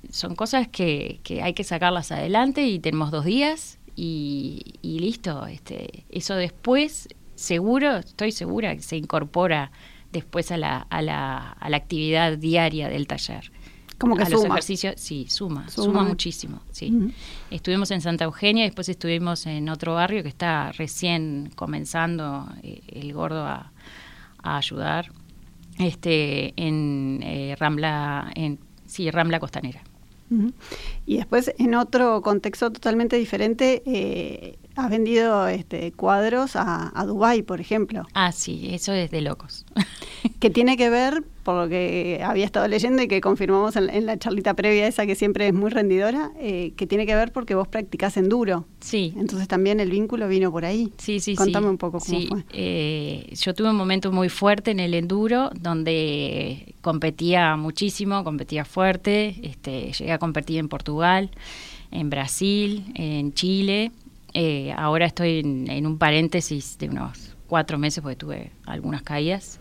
son 0.10 0.36
cosas 0.36 0.68
que, 0.68 1.20
que, 1.24 1.42
hay 1.42 1.54
que 1.54 1.64
sacarlas 1.64 2.12
adelante 2.12 2.66
y 2.66 2.80
tenemos 2.80 3.12
dos 3.12 3.26
días 3.26 3.80
y, 3.96 4.76
y 4.82 5.00
listo. 5.00 5.46
Este, 5.48 6.06
eso 6.10 6.36
después 6.36 7.08
seguro, 7.36 7.98
estoy 7.98 8.32
segura 8.32 8.76
que 8.76 8.82
se 8.82 8.98
incorpora 8.98 9.72
después 10.12 10.52
a 10.52 10.58
la, 10.58 10.78
a 10.90 11.02
la, 11.02 11.52
a 11.52 11.70
la 11.70 11.78
actividad 11.78 12.38
diaria 12.38 12.90
del 12.90 13.08
taller. 13.08 13.52
Como 13.98 14.16
que 14.16 14.24
a 14.24 14.26
suma. 14.26 14.38
los 14.38 14.46
ejercicios, 14.46 14.96
sí, 14.98 15.28
suma, 15.30 15.70
suma, 15.70 16.04
muchísimo, 16.04 16.62
sí. 16.72 17.14
Estuvimos 17.52 17.92
en 17.92 18.02
Santa 18.02 18.24
Eugenia, 18.24 18.64
después 18.64 18.90
estuvimos 18.90 19.46
en 19.46 19.70
otro 19.70 19.94
barrio 19.94 20.24
que 20.24 20.30
está 20.30 20.72
recién 20.72 21.52
comenzando 21.56 22.50
eh, 22.64 22.82
el 22.88 23.14
gordo 23.14 23.46
a, 23.46 23.72
ayudar, 24.44 25.12
este, 25.80 26.54
en 26.56 27.20
eh, 27.24 27.56
Rambla, 27.60 28.32
en, 28.36 28.60
sí, 28.86 29.10
Rambla 29.12 29.40
Costanera. 29.40 29.82
Y 31.06 31.18
después, 31.18 31.54
en 31.58 31.76
otro 31.76 32.22
contexto 32.22 32.72
totalmente 32.72 33.16
diferente, 33.18 33.82
eh, 33.86 34.58
has 34.76 34.90
vendido 34.90 35.48
este, 35.48 35.92
cuadros 35.92 36.56
a, 36.56 36.92
a 37.00 37.06
Dubái, 37.06 37.42
por 37.42 37.60
ejemplo. 37.60 38.06
Ah, 38.14 38.32
sí, 38.32 38.70
eso 38.72 38.94
es 38.94 39.12
de 39.12 39.22
locos. 39.22 39.66
que 40.40 40.50
tiene 40.50 40.78
que 40.78 40.90
ver, 40.90 41.24
por 41.44 41.56
lo 41.56 41.70
que 41.70 42.22
había 42.24 42.46
estado 42.46 42.68
leyendo 42.68 43.02
y 43.02 43.08
que 43.08 43.22
confirmamos 43.22 43.76
en, 43.76 44.06
la 44.06 44.18
charlita 44.18 44.54
previa 44.54 44.88
esa 44.88 45.06
que 45.06 45.16
siempre 45.16 45.48
es 45.48 45.54
muy 45.54 45.70
rendidora, 45.70 46.32
eh, 46.40 46.74
que 46.76 46.88
tiene 46.88 47.06
que 47.06 47.16
ver 47.16 47.32
porque 47.32 47.56
vos 47.56 47.68
practicás 47.68 48.18
enduro. 48.18 48.66
Sí. 48.80 49.14
Entonces 49.18 49.48
también 49.48 49.80
el 49.80 49.90
vínculo 49.90 50.28
vino 50.28 50.52
por 50.52 50.66
ahí. 50.66 50.92
Sí, 50.98 51.20
sí, 51.20 51.36
Contame 51.36 51.70
un 51.70 51.78
poco 51.78 52.00
cómo 52.00 52.22
fue. 52.28 52.46
Eh, 52.54 53.34
yo 53.34 53.54
tuve 53.54 53.70
un 53.70 53.76
momento 53.76 54.12
muy 54.12 54.30
fuerte 54.30 54.72
en 54.72 54.80
el 54.80 54.94
enduro 54.94 55.50
donde 55.60 56.76
competía 56.82 57.56
muchísimo, 57.56 58.24
competía 58.24 58.66
fuerte, 58.66 59.36
este, 59.44 59.92
llegué 59.94 60.12
a 60.12 60.20
competir 60.20 60.58
en 60.58 60.70
Portugal, 60.70 61.01
en 61.92 62.10
Brasil, 62.10 62.86
en 62.96 63.34
Chile 63.34 63.92
eh, 64.34 64.74
ahora 64.78 65.06
estoy 65.06 65.40
en, 65.40 65.86
un 65.86 65.98
paréntesis 65.98 66.78
de 66.78 66.90
unos 66.90 67.36
cuatro 67.48 67.78
meses 67.78 68.02
porque 68.02 68.16
tuve 68.16 68.52
algunas 68.66 69.02
caídas 69.02 69.60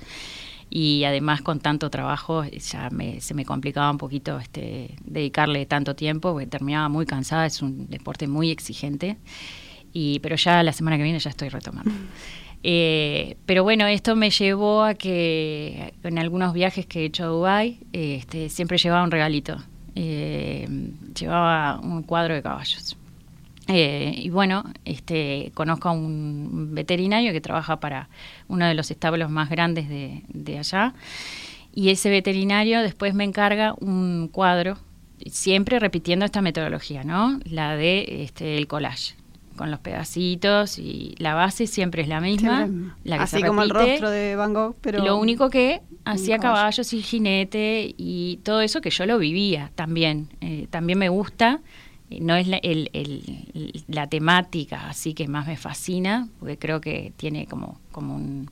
y 0.68 1.03
además 1.05 1.42
con 1.42 1.59
tanto 1.59 1.90
trabajo 1.90 2.44
ya 2.44 2.88
se 3.18 3.35
me 3.35 3.44
complicaba 3.44 3.90
un 3.90 3.98
poquito 3.98 4.38
este, 4.38 4.94
dedicarle 5.05 5.66
tanto 5.66 5.96
tiempo 5.96 6.33
porque 6.33 6.46
terminaba 6.46 6.88
muy 6.88 7.07
cansada, 7.07 7.46
es 7.46 7.61
un 7.62 7.88
deporte 7.88 8.29
muy 8.29 8.53
exigente, 8.53 9.16
y, 9.92 10.20
pero 10.20 10.37
ya 10.37 10.62
la 10.62 10.72
semana 10.72 10.96
que 10.96 11.03
viene 11.03 11.18
ya 11.18 11.31
estoy 11.31 11.48
retomando. 11.48 11.92
Eh, 12.62 13.38
pero 13.46 13.62
bueno, 13.62 13.87
esto 13.87 14.14
me 14.16 14.29
llevó 14.29 14.83
a 14.83 14.92
que 14.92 15.94
en 16.03 16.18
algunos 16.18 16.53
viajes 16.53 16.85
que 16.85 17.00
he 17.00 17.05
hecho 17.07 17.24
a 17.24 17.26
Dubái 17.29 17.81
este, 17.94 18.50
siempre 18.50 18.76
llevaba 18.76 19.03
un 19.03 19.11
regalito. 19.11 19.57
Eh, 19.94 20.68
llevaba 21.18 21.81
un 21.81 22.03
cuadro 22.03 22.35
de 22.35 22.42
caballos. 22.42 22.96
Eh, 23.72 24.14
y 24.16 24.31
bueno, 24.31 24.64
este, 24.85 25.53
conozco 25.55 25.88
a 25.88 25.92
un 25.92 26.74
veterinario 26.74 27.33
que 27.33 27.40
trabaja 27.40 27.79
para 27.79 28.09
uno 28.48 28.66
de 28.66 28.74
los 28.74 28.90
establos 28.90 29.31
más 29.31 29.48
grandes 29.48 29.88
de, 29.88 30.59
allá. 30.59 30.92
Y 31.72 31.90
ese 31.90 32.11
veterinario 32.11 32.83
después 32.83 33.14
me 33.14 33.22
encarga 33.22 33.74
un 33.79 34.29
cuadro, 34.33 34.76
siempre 35.31 35.79
repitiendo 35.79 36.24
esta 36.24 36.42
metodología, 36.42 37.05
¿no? 37.05 37.38
La 37.44 37.76
de 37.76 38.24
este, 38.24 38.59
el 38.59 38.66
collage 38.66 39.14
con 39.57 39.70
los 39.70 39.79
pedacitos 39.79 40.79
y 40.79 41.14
la 41.18 41.35
base 41.35 41.66
siempre 41.68 42.03
es 42.03 42.09
la 42.09 42.20
misma. 42.20 42.68
La 43.05 43.18
que 43.18 43.22
Así 43.22 43.42
como 43.42 43.62
el 43.62 43.70
rostro 43.70 44.11
de 44.11 44.35
Van 44.35 44.53
Gogh, 44.53 44.74
pero... 44.81 45.05
Lo 45.05 45.16
único 45.18 45.48
que 45.48 45.81
hacía 46.04 46.38
caballos 46.38 46.92
y 46.92 47.02
jinete 47.02 47.94
y 47.96 48.38
todo 48.42 48.60
eso 48.60 48.80
que 48.80 48.90
yo 48.90 49.06
lo 49.06 49.18
vivía 49.18 49.70
también. 49.74 50.28
Eh, 50.40 50.66
también 50.70 50.98
me 50.98 51.08
gusta 51.08 51.60
no 52.18 52.34
es 52.34 52.48
la, 53.86 54.06
temática 54.08 54.88
así 54.88 55.14
que 55.14 55.28
más 55.28 55.46
me 55.46 55.56
fascina, 55.56 56.28
porque 56.40 56.58
creo 56.58 56.80
que 56.80 57.12
tiene 57.16 57.46
como, 57.46 57.80
como 57.92 58.16
un, 58.16 58.50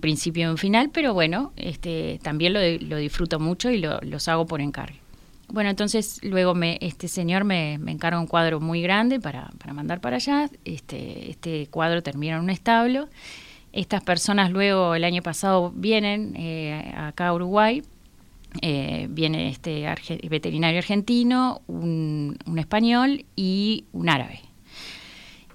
principio 0.00 0.46
y 0.46 0.50
un 0.50 0.58
final, 0.58 0.90
pero 0.90 1.12
bueno, 1.14 1.52
este, 1.56 2.20
también 2.22 2.52
lo, 2.52 2.60
lo 2.60 2.96
disfruto 2.96 3.40
mucho 3.40 3.70
y 3.70 3.78
lo, 3.78 4.00
los 4.02 4.28
hago 4.28 4.46
por 4.46 4.60
encargo. 4.60 4.96
Bueno, 5.48 5.68
entonces 5.68 6.20
luego 6.22 6.54
me, 6.54 6.78
este 6.80 7.06
señor 7.06 7.44
me, 7.44 7.78
me 7.78 7.92
encarga 7.92 8.18
un 8.18 8.26
cuadro 8.26 8.60
muy 8.60 8.80
grande 8.80 9.20
para, 9.20 9.50
para 9.58 9.74
mandar 9.74 10.00
para 10.00 10.16
allá. 10.16 10.48
Este, 10.64 11.30
este 11.30 11.66
cuadro 11.66 12.02
termina 12.02 12.36
en 12.36 12.42
un 12.42 12.50
establo. 12.50 13.08
Estas 13.74 14.04
personas 14.04 14.52
luego 14.52 14.94
el 14.94 15.02
año 15.02 15.20
pasado 15.20 15.72
vienen 15.74 16.34
eh, 16.36 16.94
acá 16.96 17.26
a 17.28 17.34
Uruguay 17.34 17.82
eh, 18.62 19.08
viene 19.10 19.48
este 19.48 19.84
veterinario 20.30 20.78
argentino, 20.78 21.60
un, 21.66 22.38
español 22.56 23.24
y 23.34 23.84
un 23.92 24.08
árabe. 24.08 24.42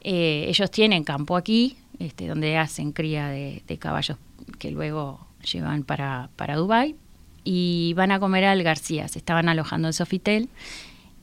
Eh, 0.02 0.48
ellos 0.50 0.70
tienen 0.70 1.06
campo 1.06 1.38
aquí, 1.38 1.78
este, 1.98 2.28
donde 2.28 2.58
hacen 2.58 2.92
cría 2.92 3.30
de, 3.30 3.64
caballos 3.80 4.18
que 4.58 4.70
luego 4.70 5.26
llevan 5.50 5.84
para, 5.84 6.30
para 6.36 6.58
Dubái 6.58 6.98
y 7.46 7.94
van 7.96 8.12
a 8.12 8.20
comer 8.20 8.44
al 8.44 8.64
García. 8.64 9.08
Se 9.08 9.20
estaban 9.20 9.48
alojando 9.48 9.88
en 9.88 9.94
Sofitel 9.94 10.50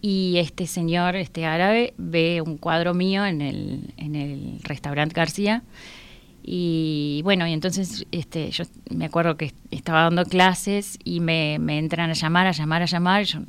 y 0.00 0.38
este 0.38 0.66
señor, 0.66 1.14
este 1.14 1.44
árabe, 1.44 1.92
ve 1.98 2.40
un 2.40 2.56
cuadro 2.56 2.94
mío 2.94 3.26
en 3.26 3.42
el, 3.42 3.92
en 3.98 4.14
el 4.14 4.60
restaurante 4.62 5.14
García 5.14 5.62
y 6.48 7.22
bueno, 7.24 7.44
y 7.48 7.52
entonces 7.52 8.06
este, 8.12 8.52
yo 8.52 8.62
me 8.90 9.06
acuerdo 9.06 9.36
que 9.36 9.52
estaba 9.72 10.02
dando 10.02 10.24
clases 10.24 10.96
y 11.02 11.18
me, 11.18 11.58
me 11.58 11.76
entran 11.76 12.08
a 12.08 12.12
llamar, 12.12 12.46
a 12.46 12.52
llamar, 12.52 12.82
a 12.82 12.86
llamar. 12.86 13.24
yo 13.24 13.40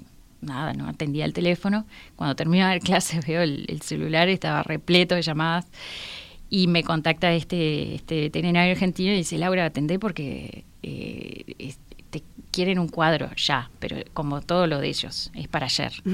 nada, 0.42 0.74
no 0.74 0.88
atendía 0.88 1.26
el 1.26 1.34
teléfono. 1.34 1.86
Cuando 2.16 2.36
termino 2.36 2.68
de 2.68 2.80
clases 2.80 3.26
veo 3.28 3.44
el, 3.44 3.82
celular, 3.84 4.30
estaba 4.30 4.64
repleto 4.64 5.14
de 5.14 5.22
llamadas. 5.22 5.68
Y 6.50 6.66
me 6.66 6.84
contacta 6.84 7.32
este, 7.34 7.94
este 7.94 8.22
veterinario 8.22 8.72
argentino 8.72 9.14
y 9.14 9.18
dice, 9.18 9.38
Laura, 9.38 9.66
atendé 9.66 10.00
porque 10.00 10.64
eh, 10.82 11.76
te 12.10 12.24
quieren 12.50 12.80
un 12.80 12.88
cuadro 12.88 13.30
ya, 13.36 13.70
pero 13.78 13.98
como 14.14 14.42
todo 14.42 14.66
lo 14.66 14.80
de 14.80 14.88
ellos, 14.88 15.30
es 15.36 15.48
para 15.48 15.68
ayer. 15.68 15.92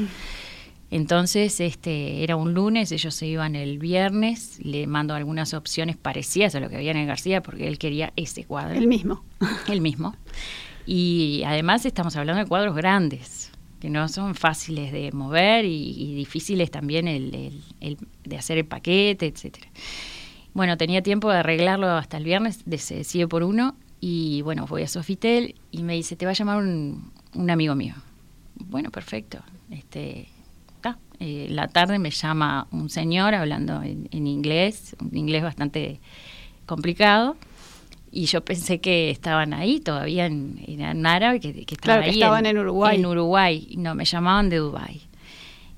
Entonces, 0.93 1.60
este, 1.60 2.23
era 2.23 2.36
un 2.36 2.53
lunes, 2.53 2.91
ellos 2.91 3.15
se 3.15 3.25
iban 3.25 3.56
el 3.56 3.79
viernes, 3.79 4.60
le 4.62 4.86
mando 4.86 5.15
algunas 5.15 5.56
opciones 5.56 5.97
parecidas 5.97 6.53
a 6.53 6.60
lo 6.60 6.69
que 6.69 6.75
había 6.75 6.91
en 6.91 6.97
el 6.97 7.08
García, 7.08 7.41
porque 7.41 7.67
él 7.67 7.79
quería 7.79 8.13
ese 8.15 8.45
cuadro. 8.45 8.77
El 8.77 8.86
mismo. 8.86 9.23
El 9.67 9.82
mismo. 9.82 10.15
Y 10.86 11.41
además 11.47 11.88
estamos 11.88 12.15
hablando 12.15 12.43
de 12.43 12.47
cuadros 12.47 12.75
grandes, 12.75 13.51
que 13.79 13.89
no 13.89 14.08
son 14.08 14.36
fáciles 14.36 14.91
de 14.91 15.12
mover 15.13 15.65
y, 15.65 16.13
difíciles 16.13 16.69
también 16.69 17.08
el, 17.08 17.58
de 18.23 18.38
hacer 18.38 18.60
el 18.60 18.65
paquete, 18.65 19.25
etcétera. 19.25 19.69
Bueno, 20.53 20.77
tenía 20.77 21.01
tiempo 21.01 21.32
de 21.32 21.39
arreglarlo 21.39 21.89
hasta 21.89 22.17
el 22.17 22.23
viernes, 22.23 22.63
se 22.77 22.97
decide 22.97 23.27
por 23.27 23.41
uno, 23.41 23.75
y 23.99 24.43
bueno, 24.43 24.67
voy 24.67 24.84
a 24.84 24.88
Sofitel 24.88 25.56
y 25.71 25.82
me 25.82 25.93
dice, 25.95 26.15
te 26.15 26.25
va 26.25 26.34
a 26.34 26.36
llamar 26.36 26.60
un, 26.60 27.12
un 27.34 27.49
amigo 27.49 27.73
mío. 27.73 27.95
Bueno, 28.53 28.91
perfecto. 28.91 29.39
Este, 29.71 30.27
eh, 31.25 31.47
la 31.49 31.69
tarde 31.69 31.99
me 31.99 32.12
llama 32.12 32.67
un 32.71 32.89
señor 32.89 33.33
hablando 33.33 33.81
en, 33.81 34.27
inglés, 34.27 34.93
un 34.99 35.15
inglés 35.15 35.41
bastante 35.41 36.01
complicado, 36.65 37.38
y 38.12 38.25
yo 38.25 38.43
pensé 38.43 38.81
que 38.81 39.09
estaban 39.09 39.53
ahí 39.53 39.79
todavía 39.79 40.25
en, 40.25 40.62
en 40.67 41.05
árabe, 41.05 41.39
que, 41.39 41.65
que, 41.65 41.77
claro, 41.77 42.03
que 42.03 42.09
estaban 42.09 42.45
en, 42.45 42.57
Uruguay. 42.57 42.97
En 42.97 43.05
Uruguay, 43.05 43.73
no, 43.77 43.95
me 43.95 44.03
llamaban 44.03 44.49
de 44.49 44.57
Dubái. 44.57 45.01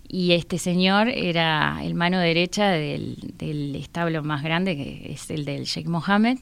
Y 0.08 0.32
este 0.32 0.58
señor 0.58 1.10
era 1.10 1.80
el 1.84 1.94
mano 1.94 2.20
derecha 2.20 2.72
del, 2.72 3.16
del 3.38 3.76
establo 3.76 4.24
más 4.24 4.42
grande, 4.42 4.76
que 4.76 5.12
es 5.14 5.30
el 5.30 5.46
del 5.46 5.66
Sheikh 5.66 5.86
Mohammed, 5.86 6.40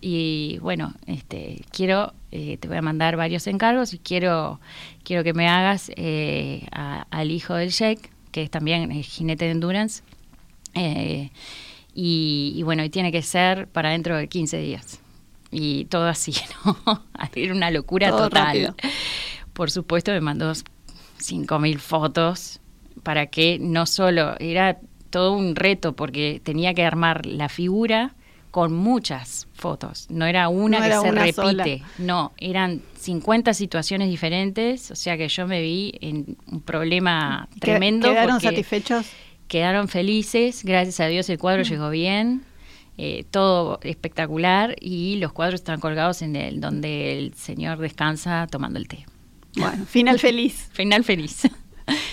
y 0.00 0.58
bueno, 0.60 0.94
este, 1.06 1.62
quiero, 1.72 2.12
eh, 2.30 2.56
te 2.58 2.68
voy 2.68 2.76
a 2.76 2.82
mandar 2.82 3.16
varios 3.16 3.48
encargos 3.48 3.94
y 3.94 3.98
quiero, 3.98 4.60
quiero 5.02 5.24
que 5.24 5.34
me 5.34 5.48
hagas 5.48 5.90
eh, 5.96 6.68
al 6.70 7.32
hijo 7.32 7.54
del 7.54 7.70
Sheikh, 7.70 8.13
que 8.34 8.42
es 8.42 8.50
también 8.50 8.90
jinete 8.90 9.44
de 9.44 9.52
endurance, 9.52 10.02
eh, 10.74 11.30
y, 11.94 12.60
bueno, 12.64 12.82
y 12.82 12.90
tiene 12.90 13.12
que 13.12 13.22
ser 13.22 13.68
para 13.68 13.90
dentro 13.90 14.16
de 14.16 14.26
15 14.26 14.58
días. 14.58 14.98
Y 15.52 15.84
todo 15.84 16.08
así, 16.08 16.34
¿no? 16.84 17.04
Era 17.32 17.54
una 17.54 17.70
locura 17.70 18.10
total. 18.10 18.74
Por 19.52 19.70
supuesto, 19.70 20.10
me 20.10 20.20
mandó 20.20 20.50
5.000 20.50 21.78
fotos 21.78 22.60
para 23.04 23.26
que 23.26 23.60
no 23.60 23.86
solo, 23.86 24.34
era 24.40 24.80
todo 25.10 25.34
un 25.34 25.54
reto 25.54 25.94
porque 25.94 26.40
tenía 26.42 26.74
que 26.74 26.84
armar 26.84 27.26
la 27.26 27.48
figura, 27.48 28.16
con 28.54 28.72
muchas 28.72 29.48
fotos. 29.52 30.06
No 30.10 30.26
era 30.26 30.48
una 30.48 30.80
que 30.80 30.94
se 30.94 31.10
repite, 31.10 31.82
no, 31.98 32.32
eran 32.38 32.82
50 33.00 33.52
situaciones 33.52 34.08
diferentes, 34.08 34.92
o 34.92 34.94
sea 34.94 35.18
que 35.18 35.26
yo 35.26 35.48
me 35.48 35.60
vi 35.60 35.92
en 36.00 36.36
un 36.46 36.60
problema 36.60 37.48
tremendo. 37.58 38.08
¿Quedaron 38.08 38.40
satisfechos? 38.40 39.06
Quedaron 39.48 39.88
felices, 39.88 40.62
gracias 40.62 41.00
a 41.00 41.08
Dios 41.08 41.28
el 41.30 41.38
cuadro 41.38 41.62
mm. 41.62 41.66
llegó 41.66 41.90
bien. 41.90 42.44
Eh, 42.96 43.24
todo 43.32 43.80
espectacular 43.82 44.76
y 44.80 45.16
los 45.16 45.32
cuadros 45.32 45.58
están 45.58 45.80
colgados 45.80 46.22
en 46.22 46.36
el 46.36 46.60
donde 46.60 47.18
el 47.18 47.34
señor 47.34 47.78
descansa 47.78 48.46
tomando 48.48 48.78
el 48.78 48.86
té. 48.86 49.04
Bueno, 49.56 49.84
final 49.84 50.20
feliz. 50.20 50.68
final 50.72 51.02
feliz. 51.02 51.42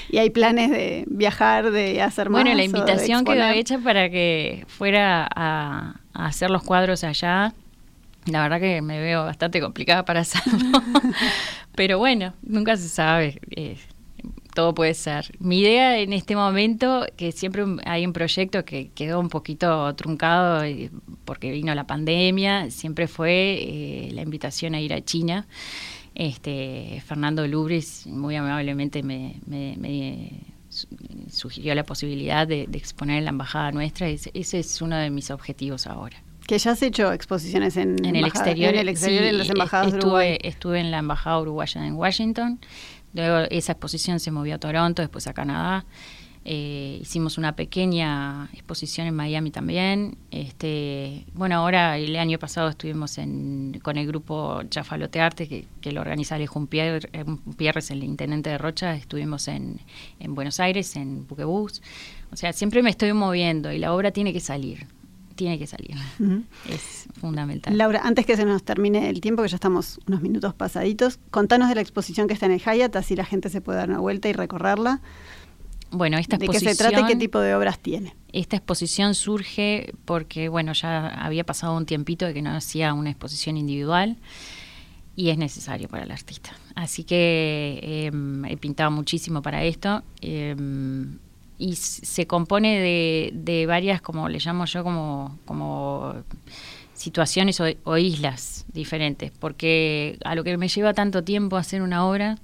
¿Y 0.10 0.17
hay 0.17 0.32
planes 0.32 0.71
de 0.71 1.06
viajar, 1.08 1.69
de 1.69 2.01
hacer 2.01 2.32
más? 2.32 2.41
Bueno, 2.41 2.58
la 2.58 2.63
invitación 2.63 3.25
quedó 3.25 3.47
hecha 3.49 3.77
para 3.77 4.10
que 4.10 4.65
fuera 4.67 5.30
a, 5.36 6.00
hacer 6.13 6.50
los 6.50 6.63
cuadros 6.63 7.04
allá. 7.04 7.54
La 8.26 8.43
verdad 8.43 8.60
que 8.60 8.82
me 8.82 9.00
veo 9.00 9.26
bastante 9.26 9.60
complicada 9.60 10.06
para 10.06 10.21
hacerlo. 10.21 10.82
Pero 11.76 11.97
bueno, 11.97 12.34
nunca 12.43 12.78
se 12.78 12.88
sabe. 12.88 13.39
Eh, 13.52 13.78
todo 14.54 14.74
puede 14.74 14.93
ser. 14.93 15.32
Mi 15.39 15.60
idea 15.60 15.97
en 16.00 16.13
este 16.13 16.36
momento, 16.36 17.06
que 17.17 17.32
siempre 17.32 17.63
hay 17.86 18.06
un 18.06 18.13
proyecto 18.13 18.63
que 18.65 18.89
quedó 18.89 19.19
un 19.19 19.30
poquito 19.30 19.93
truncado 19.95 20.63
eh, 20.63 20.91
porque 21.26 21.52
vino 21.52 21.74
la 21.74 21.88
pandemia, 21.88 22.69
siempre 22.69 23.08
fue 23.08 23.58
eh, 23.60 24.10
la 24.13 24.21
invitación 24.21 24.76
a 24.76 24.82
ir 24.82 24.93
a 24.93 25.02
China. 25.02 25.47
Este, 26.13 27.02
Fernando 27.06 27.47
Lubris 27.47 28.06
muy 28.06 28.36
amablemente 28.36 29.02
me, 29.02 29.36
sugirió 31.30 31.76
la 31.76 31.84
posibilidad 31.84 32.48
de, 32.48 32.63
exponer 32.74 33.17
en 33.17 33.26
la 33.26 33.32
embajada 33.32 33.72
nuestra. 33.72 34.08
Ese, 34.08 34.32
ese 34.34 34.60
es 34.60 34.82
uno 34.82 34.98
de 34.98 35.10
mis 35.10 35.32
objetivos 35.32 35.88
ahora. 35.88 36.17
Que 36.48 36.58
ya 36.58 36.72
has 36.72 36.82
hecho 36.82 37.13
exposiciones 37.13 37.78
en, 37.78 38.04
el 38.04 38.26
exterior. 38.26 38.74
En 38.74 38.80
el 38.80 38.89
exterior, 38.89 39.24
en 39.24 39.38
las 39.38 39.50
embajadas 39.50 39.94
estuve, 39.94 40.46
Estuve 40.48 40.80
en 40.80 40.91
la 40.91 40.98
embajada 40.98 41.39
uruguaya 41.39 41.86
en 41.86 41.94
Washington. 41.94 42.60
Luego 43.13 43.48
esa 43.50 43.74
exposición 43.74 44.20
se 44.20 44.32
movió 44.32 44.56
a 44.56 44.58
Toronto, 44.58 45.02
después 45.02 45.28
a 45.28 45.34
Canadá. 45.34 45.86
Eh, 46.43 46.97
hicimos 46.99 47.38
una 47.38 47.56
pequeña 47.56 48.49
exposición 48.54 49.06
en 49.06 49.15
Miami 49.15 49.51
también. 49.51 50.17
Este, 50.32 51.25
bueno, 51.34 51.56
ahora 51.56 51.99
el 51.99 52.15
año 52.15 52.39
pasado 52.39 52.69
estuvimos 52.69 53.19
con 53.84 53.97
el 53.97 54.08
grupo 54.08 54.63
Chafalote 54.69 55.21
Arte, 55.21 55.47
que, 55.47 55.91
lo 55.91 56.01
organiza 56.01 56.36
Alejo 56.36 56.65
Pierres, 56.65 57.91
el 57.91 58.04
intendente 58.04 58.49
de 58.49 58.58
Rocha. 58.58 58.95
Estuvimos 58.95 59.47
en, 59.47 59.80
Buenos 60.30 60.60
Aires, 60.60 60.95
en 60.95 61.27
Buquebús. 61.27 61.84
O 62.32 62.36
sea, 62.36 62.54
siempre 62.54 62.82
me 62.82 62.89
estoy 62.89 63.13
moviendo 63.13 63.71
y 63.71 63.77
la 63.77 63.93
obra 63.93 64.10
tiene 64.12 64.34
que 64.34 64.39
salir. 64.39 64.88
Tiene 65.36 65.60
que 65.60 65.67
salir. 65.67 65.95
Es 66.69 67.08
fundamental. 67.19 67.77
Laura, 67.77 68.01
antes 68.04 68.25
que 68.25 68.36
se 68.36 68.45
nos 68.45 68.63
termine 68.63 69.10
el 69.10 69.21
tiempo, 69.21 69.43
que 69.43 69.49
ya 69.49 69.56
estamos 69.56 69.99
unos 70.08 70.21
minutos 70.21 70.54
pasaditos, 70.54 71.19
contanos 71.30 71.69
de 71.69 71.75
la 71.75 71.82
exposición 71.82 72.27
que 72.27 72.34
está 72.34 72.47
en 72.47 72.54
el 72.54 72.60
Hyatt, 72.60 72.95
así 72.95 73.15
la 73.15 73.25
gente 73.25 73.49
se 73.49 73.62
puede 73.62 73.80
dar 73.80 73.89
una 73.89 73.99
vuelta 73.99 74.27
y 74.27 74.34
recorrerla. 74.34 75.01
Bueno, 75.91 76.17
esta 76.17 76.38
¿De 76.38 76.47
qué 76.47 76.60
se 76.60 76.75
trata 76.75 77.01
y 77.01 77.06
qué 77.06 77.15
tipo 77.17 77.39
de 77.39 77.54
obras 77.54 77.80
tiene? 77.80 78.15
Esta 78.32 78.56
exposición 78.56 79.13
surge 79.13 79.93
porque, 80.06 80.47
bueno, 80.47 80.71
ya 80.71 81.10
había 81.10 81.43
pasado 81.43 81.75
un 81.75 81.86
tiempito 81.86 82.25
de 82.25 82.34
que 82.34 82.41
no 82.41 82.51
hacía 82.51 82.93
una 82.93 83.10
exposición 83.10 83.58
individual 83.58 84.17
y 85.17 85.30
es 85.30 85.38
necesario 85.38 85.89
para 85.89 86.04
el 86.04 86.12
artista. 86.12 86.51
Así 86.75 87.04
que 87.04 88.08
em, 88.08 88.45
he 88.45 88.56
pintado 88.56 88.89
muchísimo 88.89 89.41
para 89.41 89.65
esto 89.65 90.01
em, 90.21 91.19
y 91.58 91.75
se 91.75 92.25
compone 92.25 92.80
de, 92.80 93.32
de, 93.34 93.65
varias, 93.65 94.01
como 94.01 94.30
le 94.30 94.39
llamo 94.39 94.65
yo, 94.65 94.84
como, 94.84 95.38
como 95.45 96.15
situaciones 96.93 97.60
o, 97.60 97.65
o, 97.84 97.97
islas 97.97 98.65
diferentes, 98.73 99.32
porque 99.32 100.17
a 100.23 100.36
lo 100.36 100.43
que 100.43 100.58
me 100.58 100.69
lleva 100.69 100.93
tanto 100.93 101.23
tiempo 101.23 101.58
hacer 101.58 101.82
una 101.82 102.06
obra 102.06 102.38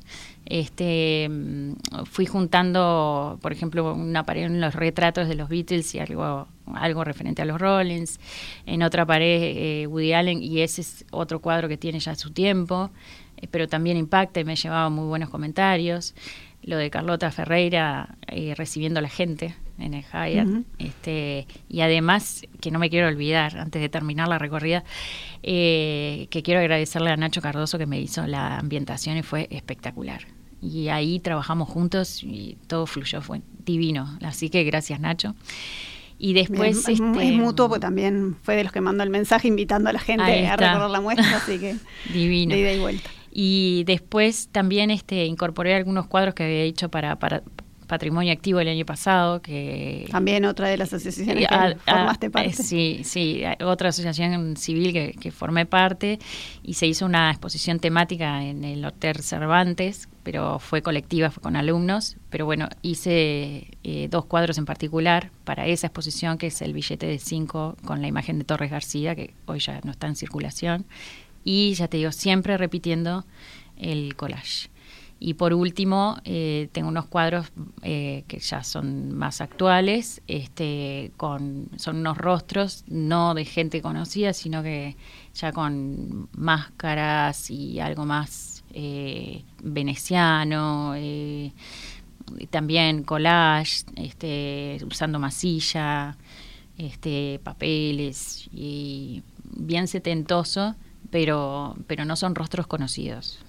este, 0.49 1.27
mm, 1.29 1.73
fui 2.05 2.25
juntando, 2.25 3.37
por 3.41 3.51
ejemplo, 3.51 3.93
una 3.93 4.23
pared 4.23 4.43
en 4.43 4.61
los 4.61 4.75
retratos 4.75 5.27
de 5.27 5.35
los 5.35 5.49
Beatles 5.49 5.93
y 5.95 5.99
algo, 5.99 6.47
algo 6.73 7.03
referente 7.03 7.41
a 7.41 7.45
los 7.45 7.59
Rollins, 7.59 8.19
en 8.65 8.81
otra 8.81 9.05
pared 9.05 9.41
eh, 9.41 9.87
Woody 9.87 10.13
Allen 10.13 10.41
y 10.41 10.61
ese 10.61 10.81
es 10.81 11.05
otro 11.11 11.41
cuadro 11.41 11.67
que 11.67 11.77
tiene 11.77 11.99
ya 11.99 12.15
su 12.15 12.31
tiempo, 12.31 12.91
eh, 13.37 13.47
pero 13.51 13.67
también 13.67 13.97
impacta 13.97 14.39
y 14.39 14.45
me 14.45 14.53
ha 14.53 14.55
llevado 14.55 14.89
muy 14.89 15.05
buenos 15.05 15.29
comentarios. 15.29 16.15
Lo 16.63 16.77
de 16.77 16.89
Carlota 16.89 17.29
Ferreira 17.31 18.15
eh, 18.27 18.53
recibiendo 18.55 18.99
a 18.99 19.01
la 19.01 19.09
gente 19.09 19.55
en 19.79 19.93
el 19.93 20.03
Hyatt. 20.03 20.65
este, 20.79 21.45
y 21.69 21.81
además, 21.81 22.43
que 22.61 22.71
no 22.71 22.79
me 22.79 22.89
quiero 22.89 23.07
olvidar, 23.07 23.57
antes 23.57 23.81
de 23.81 23.89
terminar 23.89 24.27
la 24.27 24.39
recorrida, 24.39 24.83
que 25.43 26.41
quiero 26.43 26.59
agradecerle 26.59 27.11
a 27.11 27.17
Nacho 27.17 27.41
Cardoso 27.41 27.77
que 27.77 27.85
me 27.85 27.99
hizo 27.99 28.25
la 28.27 28.57
ambientación 28.57 29.17
y 29.17 29.23
fue 29.23 29.47
espectacular 29.51 30.36
y 30.67 30.89
ahí 30.89 31.19
trabajamos 31.19 31.69
juntos 31.69 32.23
y 32.23 32.57
todo 32.67 32.85
fluyó, 32.85 33.21
fue 33.21 33.41
divino. 33.65 34.17
Así 34.21 34.49
que 34.49 34.63
gracias 34.63 34.99
Nacho. 34.99 35.35
Y 36.19 36.33
después... 36.33 36.77
es, 36.77 36.89
este, 36.89 37.31
mutuo, 37.31 37.69
porque 37.69 37.81
también 37.81 38.35
fue 38.41 38.55
de 38.55 38.63
los 38.63 38.71
que 38.71 38.81
mandó 38.81 39.03
el 39.03 39.09
mensaje 39.09 39.47
invitando 39.47 39.89
a 39.89 39.93
la 39.93 39.99
gente 39.99 40.47
a 40.47 40.55
recorrer 40.55 40.89
la 40.89 41.01
muestra, 41.01 41.37
así 41.37 41.59
que 41.59 41.75
divino. 42.13 42.55
de 42.55 42.61
ida 42.61 42.73
y 42.73 42.79
vuelta. 42.79 43.09
Y 43.31 43.83
después 43.85 44.49
también 44.51 44.89
este, 44.89 45.25
incorporé 45.25 45.75
algunos 45.75 46.07
cuadros 46.07 46.33
que 46.33 46.43
había 46.43 46.61
hecho 46.61 46.89
para, 46.89 47.17
para 47.17 47.43
Patrimonio 47.85 48.33
Activo 48.33 48.59
el 48.59 48.67
año 48.67 48.85
pasado, 48.85 49.41
que... 49.41 50.07
También 50.11 50.45
otra 50.45 50.67
de 50.67 50.77
las 50.77 50.93
asociaciones 50.93 51.47
que 51.47 51.77
formaste 51.85 52.29
parte. 52.29 52.53
sí, 52.53 53.01
sí, 53.03 53.43
otra 53.63 53.89
asociación 53.89 54.57
civil 54.57 54.93
que, 54.93 55.13
que, 55.19 55.31
formé 55.31 55.65
parte 55.65 56.19
y 56.63 56.73
se 56.73 56.87
hizo 56.87 57.05
una 57.05 57.29
exposición 57.29 57.79
temática 57.79 58.43
en 58.43 58.63
el 58.63 58.83
Hotel 58.83 59.17
Cervantes, 59.21 60.09
pero 60.27 60.59
fue 60.59 60.81
colectiva, 60.81 61.31
fue 61.31 61.41
con 61.41 61.55
alumnos, 61.55 62.17
pero 62.29 62.45
bueno, 62.45 62.67
hice 62.81 63.77
eh, 63.85 64.09
dos 64.11 64.25
cuadros 64.25 64.57
en 64.57 64.65
particular 64.65 65.31
para 65.45 65.67
esa 65.67 65.87
exposición, 65.87 66.37
que 66.37 66.47
es 66.47 66.61
el 66.61 66.73
billete 66.73 67.05
de 67.05 67.17
cinco 67.17 67.77
con 67.85 68.01
la 68.01 68.09
imagen 68.09 68.37
de 68.37 68.43
Torres 68.43 68.69
García, 68.69 69.15
que 69.15 69.33
hoy 69.45 69.59
ya 69.59 69.79
no 69.85 69.91
está 69.91 70.05
en 70.07 70.17
circulación, 70.17 70.85
y 71.45 71.75
ya 71.75 71.87
te 71.87 71.95
digo, 71.95 72.11
siempre 72.11 72.57
repitiendo 72.57 73.25
el 73.77 74.17
collage. 74.17 74.69
Y 75.17 75.35
por 75.35 75.53
último, 75.53 76.17
eh, 76.25 76.67
tengo 76.73 76.89
unos 76.89 77.05
cuadros 77.05 77.47
eh, 77.83 78.25
que 78.27 78.39
ya 78.39 78.65
son 78.65 79.15
más 79.15 79.39
actuales, 79.39 80.21
este, 80.27 81.13
con, 81.15 81.69
son 81.77 81.99
unos 81.99 82.17
rostros 82.17 82.83
no 82.89 83.33
de 83.33 83.45
gente 83.45 83.81
conocida, 83.81 84.33
sino 84.33 84.61
que 84.61 84.97
ya 85.33 85.53
con 85.53 86.27
máscaras 86.33 87.49
y 87.49 87.79
algo 87.79 88.05
más 88.05 88.56
eh, 88.79 89.43
veneciano, 89.63 90.93
también 92.51 93.03
collage, 93.03 93.85
este, 93.95 94.77
usando 94.85 95.17
masilla, 95.17 96.15
este, 96.77 97.39
papeles, 97.43 98.47
y 98.51 99.23
bien 99.55 99.87
setentoso, 99.87 100.75
pero, 101.09 101.75
pero 101.87 102.05
no 102.05 102.15
son 102.15 102.35
rostros 102.35 102.67
conocidos 102.67 103.39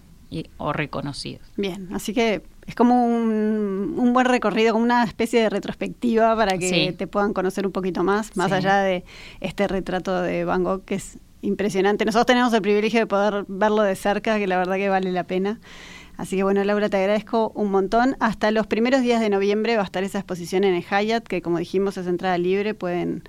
o 0.57 0.73
reconocidos. 0.73 1.47
Bien, 1.57 1.91
así 1.93 2.15
que 2.15 2.43
es 2.67 2.75
como 2.75 3.07
un, 3.07 4.13
buen 4.15 4.27
recorrido, 4.27 4.73
como 4.73 4.85
una 4.85 5.05
especie 5.05 5.43
de 5.43 5.51
retrospectiva 5.51 6.35
para 6.37 6.57
que 6.57 6.95
te 6.97 7.07
puedan 7.07 7.35
conocer 7.35 7.67
un 7.67 7.73
poquito 7.73 8.03
más, 8.03 8.35
más 8.35 8.51
allá 8.53 8.79
de 8.79 9.05
este 9.41 9.69
retrato 9.69 10.23
de 10.23 10.45
Van 10.45 10.65
Gogh 10.65 10.85
que 10.85 10.95
es 10.95 11.19
impresionante. 11.43 12.05
Nosotros 12.05 12.27
tenemos 12.27 12.53
el 12.53 12.63
privilegio 12.63 13.01
de 13.01 13.07
poder 13.07 13.45
verlo 13.49 13.83
de 13.83 13.97
cerca, 13.97 14.39
que 14.39 14.47
la 14.47 14.59
verdad 14.59 14.77
que 14.77 14.89
vale 14.89 15.13
la 15.13 15.25
pena. 15.25 15.61
Así 16.17 16.37
que 16.37 16.43
bueno, 16.43 16.65
Laura, 16.65 16.89
te 16.89 16.97
agradezco 16.97 17.53
un 17.55 17.71
montón. 17.71 18.17
Hasta 18.19 18.51
los 18.51 18.67
primeros 18.67 19.03
días 19.03 19.21
de 19.21 19.31
noviembre 19.31 19.77
va 19.77 19.83
a 19.83 19.85
estar 19.85 20.03
esa 20.03 20.19
exposición 20.19 20.65
en 20.65 20.75
el 20.75 20.83
Hyatt, 20.83 21.27
que 21.27 21.43
como 21.43 21.59
dijimos 21.59 21.97
es 21.97 22.09
entrada 22.09 22.37
libre, 22.39 22.75
pueden 22.75 23.23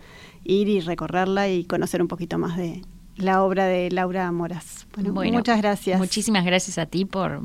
ir 0.43 0.67
y 0.69 0.79
recorrerla 0.79 1.49
y 1.49 1.65
conocer 1.65 2.01
un 2.01 2.07
poquito 2.07 2.39
más 2.39 2.57
de 2.57 2.81
la 3.15 3.43
obra 3.43 3.65
de 3.65 3.91
Laura 3.91 4.31
Moras. 4.31 4.87
Bueno, 4.95 5.37
muchas 5.37 5.61
gracias. 5.61 5.99
Muchísimas 5.99 6.43
gracias 6.45 6.79
a 6.79 6.87
ti 6.87 7.05
por, 7.05 7.41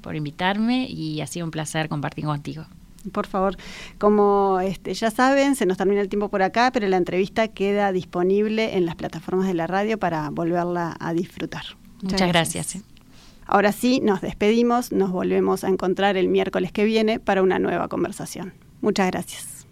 por 0.00 0.14
invitarme 0.14 0.86
y 0.88 1.20
ha 1.22 1.26
sido 1.26 1.44
un 1.44 1.50
placer 1.50 1.88
compartir 1.88 2.24
contigo. 2.24 2.64
Por 3.12 3.26
favor, 3.26 3.56
como 3.98 4.60
este, 4.60 4.94
ya 4.94 5.10
saben, 5.10 5.56
se 5.56 5.66
nos 5.66 5.76
termina 5.76 6.00
el 6.00 6.08
tiempo 6.08 6.28
por 6.28 6.42
acá, 6.42 6.70
pero 6.72 6.86
la 6.88 6.96
entrevista 6.96 7.48
queda 7.48 7.92
disponible 7.92 8.76
en 8.76 8.86
las 8.86 8.94
plataformas 8.96 9.46
de 9.46 9.54
la 9.54 9.66
radio 9.66 9.98
para 9.98 10.30
volverla 10.30 10.96
a 10.98 11.12
disfrutar. 11.12 11.64
Muchas, 12.02 12.28
gracias. 12.28 12.78
Ahora 13.46 13.72
sí, 13.72 14.00
nos 14.00 14.20
despedimos, 14.20 14.92
nos 14.92 15.10
volvemos 15.10 15.64
a 15.64 15.68
encontrar 15.68 16.16
el 16.16 16.28
miércoles 16.28 16.72
que 16.72 16.84
viene 16.84 17.20
para 17.20 17.42
una 17.42 17.58
nueva 17.58 17.88
conversación. 17.88 18.54
Muchas 18.80 19.10
gracias. 19.10 19.66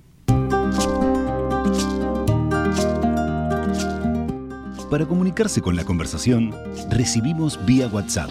Para 4.90 5.06
comunicarse 5.06 5.62
con 5.62 5.74
la 5.74 5.84
conversación, 5.84 6.54
recibimos 6.90 7.64
vía 7.64 7.88
WhatsApp 7.88 8.30